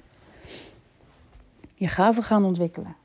je 1.77 1.87
gaven 1.87 2.23
gaan 2.23 2.45
ontwikkelen. 2.45 2.95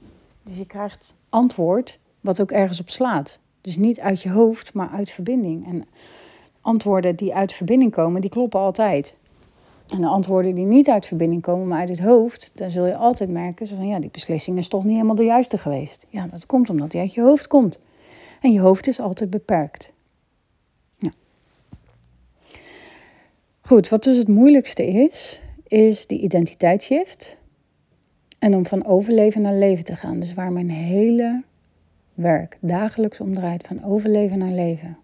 Dus 0.43 0.57
je 0.57 0.67
krijgt 0.67 1.15
antwoord 1.29 1.99
wat 2.21 2.41
ook 2.41 2.51
ergens 2.51 2.81
op 2.81 2.91
slaat. 2.91 3.39
Dus 3.61 3.77
niet 3.77 4.01
uit 4.01 4.23
je 4.23 4.31
hoofd, 4.31 4.75
maar 4.75 4.89
uit 4.89 5.11
verbinding. 5.11 5.67
En 5.67 5.85
antwoorden 6.61 7.17
die 7.17 7.35
uit 7.35 7.53
verbinding 7.53 7.93
komen, 7.93 8.21
die 8.21 8.31
kloppen 8.31 8.61
altijd. 8.61 9.17
En 9.93 10.01
de 10.01 10.07
antwoorden 10.07 10.55
die 10.55 10.65
niet 10.65 10.89
uit 10.89 11.07
verbinding 11.07 11.43
komen, 11.43 11.69
maar 11.69 11.79
uit 11.79 11.89
het 11.89 12.01
hoofd, 12.01 12.51
dan 12.55 12.71
zul 12.71 12.87
je 12.87 12.97
altijd 12.97 13.31
merken 13.31 13.67
van 13.67 13.87
ja, 13.87 13.99
die 13.99 14.11
beslissing 14.11 14.59
is 14.59 14.69
toch 14.69 14.85
niet 14.85 14.93
helemaal 14.93 15.15
de 15.15 15.25
juiste 15.25 15.59
geweest. 15.59 16.07
Ja, 16.09 16.27
dat 16.27 16.47
komt 16.47 16.71
omdat 16.71 16.91
die 16.91 17.01
uit 17.01 17.15
je 17.15 17.21
hoofd 17.21 17.47
komt. 17.47 17.79
En 18.41 18.53
je 18.53 18.61
hoofd 18.61 18.87
is 18.87 19.01
altijd 19.01 19.31
beperkt. 19.31 19.93
Ja. 20.99 21.11
Goed, 23.61 23.89
wat 23.89 24.03
dus 24.03 24.17
het 24.17 24.29
moeilijkste 24.29 24.87
is, 24.87 25.41
is 25.67 26.07
die 26.07 26.21
identiteitsshift. 26.21 27.37
En 28.39 28.55
om 28.55 28.67
van 28.67 28.87
overleven 28.87 29.43
naar 29.43 29.55
leven 29.55 29.85
te 29.85 29.97
gaan. 29.97 30.21
Dus 30.21 30.35
waar 30.35 30.53
mijn 30.53 30.71
hele 30.71 31.43
werk 32.15 32.59
dagelijks 32.61 33.21
om 33.21 33.35
draait, 33.35 33.67
van 33.67 33.85
overleven 33.85 34.39
naar 34.39 34.53
leven. 34.53 34.99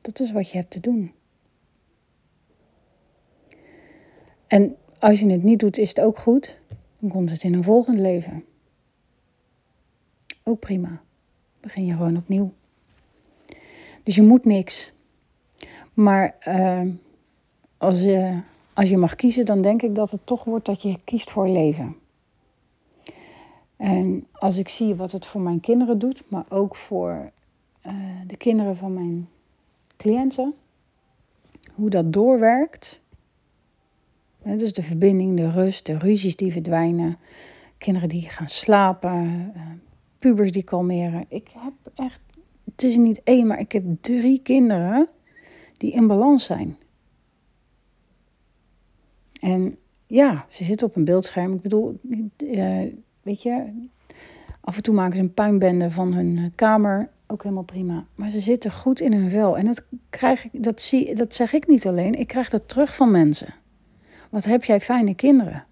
Dat 0.00 0.20
is 0.20 0.32
wat 0.32 0.50
je 0.50 0.58
hebt 0.58 0.70
te 0.70 0.80
doen. 0.80 1.12
En 4.46 4.76
als 4.98 5.20
je 5.20 5.30
het 5.30 5.42
niet 5.42 5.58
doet, 5.58 5.78
is 5.78 5.88
het 5.88 6.00
ook 6.00 6.18
goed. 6.18 6.58
Dan 6.98 7.10
komt 7.10 7.30
het 7.30 7.42
in 7.42 7.54
een 7.54 7.64
volgend 7.64 7.98
leven. 7.98 8.44
Ook 10.42 10.60
prima. 10.60 11.02
Begin 11.60 11.86
je 11.86 11.92
gewoon 11.92 12.16
opnieuw. 12.16 12.52
Dus 14.02 14.14
je 14.14 14.22
moet 14.22 14.44
niks. 14.44 14.92
Maar 15.94 16.36
uh, 16.48 16.80
als, 17.78 18.00
je, 18.00 18.40
als 18.72 18.88
je 18.88 18.96
mag 18.96 19.14
kiezen, 19.14 19.44
dan 19.44 19.62
denk 19.62 19.82
ik 19.82 19.94
dat 19.94 20.10
het 20.10 20.26
toch 20.26 20.44
wordt 20.44 20.66
dat 20.66 20.82
je 20.82 20.98
kiest 21.04 21.30
voor 21.30 21.48
leven. 21.48 21.96
En 23.76 24.26
als 24.32 24.56
ik 24.56 24.68
zie 24.68 24.94
wat 24.94 25.12
het 25.12 25.26
voor 25.26 25.40
mijn 25.40 25.60
kinderen 25.60 25.98
doet, 25.98 26.22
maar 26.28 26.44
ook 26.48 26.76
voor 26.76 27.30
uh, 27.86 27.92
de 28.26 28.36
kinderen 28.36 28.76
van 28.76 28.94
mijn 28.94 29.28
cliënten, 29.96 30.54
hoe 31.74 31.90
dat 31.90 32.12
doorwerkt. 32.12 33.00
Dus 34.44 34.72
de 34.72 34.82
verbinding, 34.82 35.36
de 35.36 35.50
rust, 35.50 35.86
de 35.86 35.98
ruzies 35.98 36.36
die 36.36 36.52
verdwijnen, 36.52 37.18
kinderen 37.78 38.08
die 38.08 38.28
gaan 38.28 38.48
slapen, 38.48 39.52
uh, 39.56 39.62
pubers 40.18 40.52
die 40.52 40.62
kalmeren. 40.62 41.24
Ik 41.28 41.48
heb 41.58 41.72
echt, 41.94 42.20
het 42.64 42.82
is 42.82 42.96
niet 42.96 43.20
één, 43.22 43.46
maar 43.46 43.58
ik 43.58 43.72
heb 43.72 43.84
drie 44.00 44.40
kinderen 44.42 45.08
die 45.72 45.92
in 45.92 46.06
balans 46.06 46.44
zijn. 46.44 46.76
En 49.40 49.76
ja, 50.06 50.46
ze 50.48 50.64
zitten 50.64 50.86
op 50.86 50.96
een 50.96 51.04
beeldscherm. 51.04 51.54
Ik 51.54 51.60
bedoel, 51.60 52.00
uh, 52.38 52.82
weet 53.22 53.42
je, 53.42 53.86
af 54.60 54.76
en 54.76 54.82
toe 54.82 54.94
maken 54.94 55.16
ze 55.16 55.22
een 55.22 55.34
puinbende 55.34 55.90
van 55.90 56.12
hun 56.12 56.52
kamer. 56.54 57.10
Ook 57.26 57.42
helemaal 57.42 57.64
prima. 57.64 58.06
Maar 58.14 58.30
ze 58.30 58.40
zitten 58.40 58.72
goed 58.72 59.00
in 59.00 59.12
hun 59.12 59.30
vel. 59.30 59.58
En 59.58 59.64
dat, 59.64 59.86
krijg 60.10 60.44
ik, 60.44 60.62
dat, 60.62 60.80
zie, 60.80 61.14
dat 61.14 61.34
zeg 61.34 61.52
ik 61.52 61.66
niet 61.66 61.86
alleen. 61.86 62.14
Ik 62.14 62.26
krijg 62.26 62.50
dat 62.50 62.68
terug 62.68 62.94
van 62.94 63.10
mensen. 63.10 63.54
Wat 64.34 64.44
heb 64.44 64.64
jij 64.64 64.80
fijne 64.80 65.14
kinderen? 65.14 65.64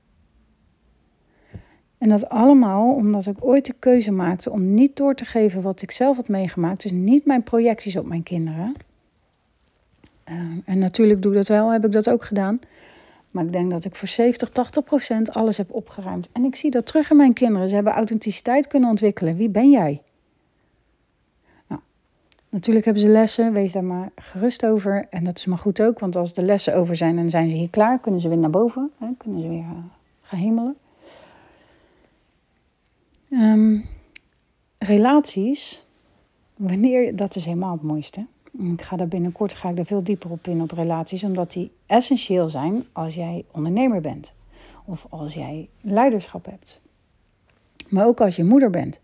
En 1.98 2.09
dat 2.09 2.29
allemaal 2.29 2.94
omdat 2.94 3.27
ik 3.27 3.44
ooit 3.44 3.66
de 3.66 3.75
keuze 3.79 4.12
maakte 4.12 4.51
om 4.51 4.75
niet 4.75 4.96
door 4.96 5.14
te 5.14 5.25
geven 5.25 5.62
wat 5.62 5.83
ik 5.83 5.90
zelf 5.90 6.16
had 6.16 6.29
meegemaakt. 6.29 6.83
Dus 6.83 6.92
niet 6.92 7.27
mijn 7.27 7.42
projecties 7.42 7.96
op 7.96 8.07
mijn 8.07 8.22
kinderen. 8.22 8.75
Uh, 10.31 10.35
en 10.64 10.79
natuurlijk 10.79 11.22
doe 11.22 11.31
ik 11.33 11.37
dat 11.37 11.48
wel, 11.48 11.72
heb 11.72 11.85
ik 11.85 11.92
dat 11.92 12.11
ook 12.11 12.25
gedaan. 12.25 12.61
Maar 13.31 13.44
ik 13.44 13.53
denk 13.53 13.70
dat 13.70 13.85
ik 13.85 13.96
voor 13.96 14.09
70, 14.09 14.48
80 14.48 14.85
procent 14.85 15.35
alles 15.35 15.57
heb 15.57 15.72
opgeruimd. 15.72 16.29
En 16.33 16.44
ik 16.44 16.57
zie 16.57 16.70
dat 16.70 16.87
terug 16.87 17.11
in 17.11 17.16
mijn 17.16 17.33
kinderen. 17.33 17.68
Ze 17.68 17.75
hebben 17.75 17.92
authenticiteit 17.92 18.66
kunnen 18.66 18.88
ontwikkelen. 18.90 19.37
Wie 19.37 19.48
ben 19.48 19.70
jij? 19.70 20.03
Natuurlijk 22.53 22.85
hebben 22.85 23.03
ze 23.03 23.09
lessen. 23.09 23.53
Wees 23.53 23.73
daar 23.73 23.85
maar 23.85 24.11
gerust 24.17 24.67
over. 24.67 25.07
En 25.11 25.25
dat 25.25 25.38
is 25.38 25.45
maar 25.45 25.59
goed 25.59 25.83
ook. 25.83 25.99
Want 25.99 26.17
als 26.17 26.35
de 26.35 26.43
lessen 26.43 26.75
over 26.75 26.97
zijn 26.97 27.19
en 27.19 27.31
zijn 27.31 27.49
ze 27.49 27.57
hier 27.57 27.71
klaar, 27.71 27.99
kunnen 27.99 28.21
ze 28.21 28.29
weer 28.29 28.38
naar 28.38 28.51
boven. 28.51 28.91
Hè, 28.99 29.07
kunnen 29.17 29.41
ze 29.41 29.49
weer 29.49 29.59
uh, 29.59 29.71
gaan 30.23 30.38
hemelen. 30.38 30.77
Um, 33.31 33.85
relaties, 34.79 35.85
wanneer, 36.57 37.17
dat 37.17 37.37
is 37.37 37.45
helemaal 37.45 37.73
het 37.73 37.83
mooiste. 37.83 38.27
Ik 38.59 38.83
ga 38.83 38.97
daar 38.97 39.09
binnenkort 39.09 39.55
ga 39.55 39.69
ik 39.69 39.79
er 39.79 39.87
veel 39.87 40.03
dieper 40.03 40.31
op 40.31 40.47
in 40.47 40.62
op 40.62 40.71
relaties, 40.71 41.25
omdat 41.25 41.53
die 41.53 41.71
essentieel 41.87 42.49
zijn 42.49 42.85
als 42.93 43.15
jij 43.15 43.45
ondernemer 43.51 44.01
bent 44.01 44.33
of 44.85 45.07
als 45.11 45.35
jij 45.35 45.69
leiderschap 45.81 46.45
hebt. 46.47 46.81
Maar 47.88 48.07
ook 48.07 48.21
als 48.21 48.37
je 48.37 48.45
moeder 48.45 48.71
bent. 48.71 49.01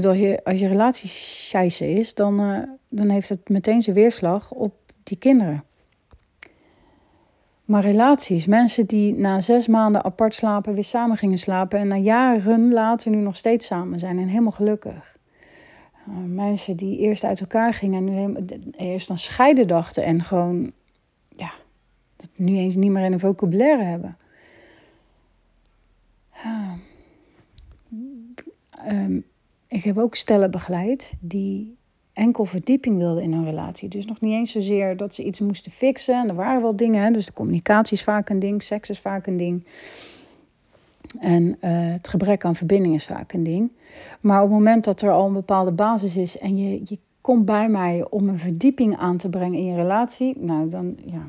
Als 0.00 0.18
je, 0.18 0.40
als 0.44 0.58
je 0.58 0.66
relatie 0.66 1.08
scheisse 1.08 1.90
is, 1.90 2.14
dan, 2.14 2.40
uh, 2.40 2.62
dan 2.88 3.10
heeft 3.10 3.28
het 3.28 3.48
meteen 3.48 3.82
zijn 3.82 3.96
weerslag 3.96 4.50
op 4.50 4.74
die 5.02 5.18
kinderen. 5.18 5.64
Maar 7.64 7.82
relaties, 7.82 8.46
mensen 8.46 8.86
die 8.86 9.14
na 9.14 9.40
zes 9.40 9.66
maanden 9.66 10.04
apart 10.04 10.34
slapen, 10.34 10.74
weer 10.74 10.84
samen 10.84 11.16
gingen 11.16 11.38
slapen 11.38 11.78
en 11.78 11.88
na 11.88 11.96
jaren 11.96 12.72
later 12.72 13.10
nu 13.10 13.16
nog 13.16 13.36
steeds 13.36 13.66
samen 13.66 13.98
zijn 13.98 14.18
en 14.18 14.28
helemaal 14.28 14.52
gelukkig. 14.52 15.16
Uh, 16.08 16.14
mensen 16.26 16.76
die 16.76 16.98
eerst 16.98 17.24
uit 17.24 17.40
elkaar 17.40 17.72
gingen 17.72 18.08
en 18.08 18.34
nu 18.34 18.46
eerst 18.76 19.08
dan 19.08 19.18
scheiden 19.18 19.66
dachten 19.66 20.04
en 20.04 20.22
gewoon, 20.22 20.72
ja, 21.36 21.52
dat 22.16 22.28
nu 22.34 22.56
eens 22.56 22.76
niet 22.76 22.90
meer 22.90 23.04
in 23.04 23.12
een 23.12 23.20
vocabulaire 23.20 23.82
hebben. 23.82 24.16
Uh, 26.46 26.72
ik 29.72 29.84
heb 29.84 29.98
ook 29.98 30.14
stellen 30.14 30.50
begeleid 30.50 31.12
die 31.20 31.76
enkel 32.12 32.44
verdieping 32.44 32.96
wilden 32.96 33.22
in 33.22 33.32
hun 33.32 33.44
relatie. 33.44 33.88
Dus 33.88 34.06
nog 34.06 34.20
niet 34.20 34.32
eens 34.32 34.50
zozeer 34.50 34.96
dat 34.96 35.14
ze 35.14 35.24
iets 35.24 35.40
moesten 35.40 35.72
fixen. 35.72 36.14
En 36.14 36.28
er 36.28 36.34
waren 36.34 36.62
wel 36.62 36.76
dingen, 36.76 37.12
dus 37.12 37.26
de 37.26 37.32
communicatie 37.32 37.96
is 37.96 38.02
vaak 38.02 38.28
een 38.28 38.38
ding, 38.38 38.62
seks 38.62 38.90
is 38.90 39.00
vaak 39.00 39.26
een 39.26 39.36
ding. 39.36 39.64
En 41.20 41.44
uh, 41.44 41.54
het 41.92 42.08
gebrek 42.08 42.44
aan 42.44 42.56
verbinding 42.56 42.94
is 42.94 43.06
vaak 43.06 43.32
een 43.32 43.42
ding. 43.42 43.70
Maar 44.20 44.42
op 44.42 44.48
het 44.48 44.58
moment 44.58 44.84
dat 44.84 45.02
er 45.02 45.10
al 45.10 45.26
een 45.26 45.32
bepaalde 45.32 45.72
basis 45.72 46.16
is 46.16 46.38
en 46.38 46.56
je, 46.56 46.80
je 46.84 46.98
komt 47.20 47.44
bij 47.44 47.68
mij 47.68 48.06
om 48.10 48.28
een 48.28 48.38
verdieping 48.38 48.96
aan 48.96 49.16
te 49.16 49.28
brengen 49.28 49.58
in 49.58 49.64
je 49.64 49.74
relatie, 49.74 50.34
nou 50.38 50.68
dan 50.68 50.96
ja. 51.04 51.26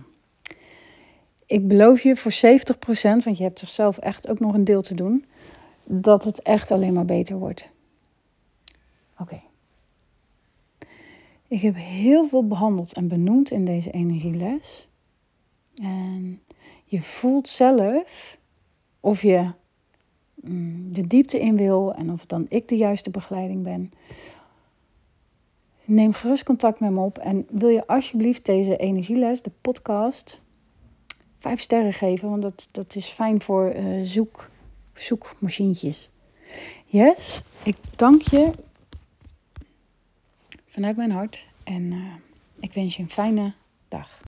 Ik 1.45 1.67
beloof 1.67 2.01
je 2.01 2.15
voor 2.15 2.31
70%, 2.31 3.23
want 3.23 3.37
je 3.37 3.43
hebt 3.43 3.61
er 3.61 3.67
zelf 3.67 3.97
echt 3.97 4.29
ook 4.29 4.39
nog 4.39 4.53
een 4.53 4.63
deel 4.63 4.81
te 4.81 4.95
doen, 4.95 5.25
dat 5.83 6.23
het 6.23 6.41
echt 6.41 6.71
alleen 6.71 6.93
maar 6.93 7.05
beter 7.05 7.37
wordt. 7.37 7.71
Oké. 9.23 9.41
Ik 11.47 11.61
heb 11.61 11.75
heel 11.75 12.27
veel 12.27 12.47
behandeld 12.47 12.93
en 12.93 13.07
benoemd 13.07 13.51
in 13.51 13.65
deze 13.65 13.91
energieles. 13.91 14.87
En 15.81 16.41
je 16.85 17.01
voelt 17.01 17.47
zelf 17.47 18.37
of 18.99 19.21
je 19.21 19.51
mm, 20.35 20.93
de 20.93 21.07
diepte 21.07 21.39
in 21.39 21.57
wil 21.57 21.93
en 21.93 22.11
of 22.11 22.25
dan 22.25 22.45
ik 22.49 22.67
de 22.67 22.75
juiste 22.75 23.09
begeleiding 23.09 23.63
ben. 23.63 23.91
Neem 25.85 26.13
gerust 26.13 26.43
contact 26.43 26.79
met 26.79 26.91
me 26.91 26.99
op 26.99 27.17
en 27.17 27.47
wil 27.49 27.69
je 27.69 27.87
alsjeblieft 27.87 28.45
deze 28.45 28.77
energieles, 28.77 29.41
de 29.41 29.51
podcast, 29.61 30.41
vijf 31.37 31.59
sterren 31.59 31.93
geven, 31.93 32.29
want 32.29 32.41
dat, 32.41 32.67
dat 32.71 32.95
is 32.95 33.07
fijn 33.07 33.41
voor 33.41 33.75
uh, 33.75 34.01
zoek, 34.01 34.49
zoekmachientjes. 34.93 36.09
Yes, 36.85 37.43
ik 37.63 37.77
dank 37.95 38.21
je 38.21 38.51
vanuit 40.73 40.95
mijn 40.95 41.11
hart. 41.11 41.45
En 41.63 41.91
uh, 41.91 42.13
ik 42.59 42.73
wens 42.73 42.95
je 42.95 43.01
een 43.01 43.09
fijne 43.09 43.53
dag. 43.87 44.21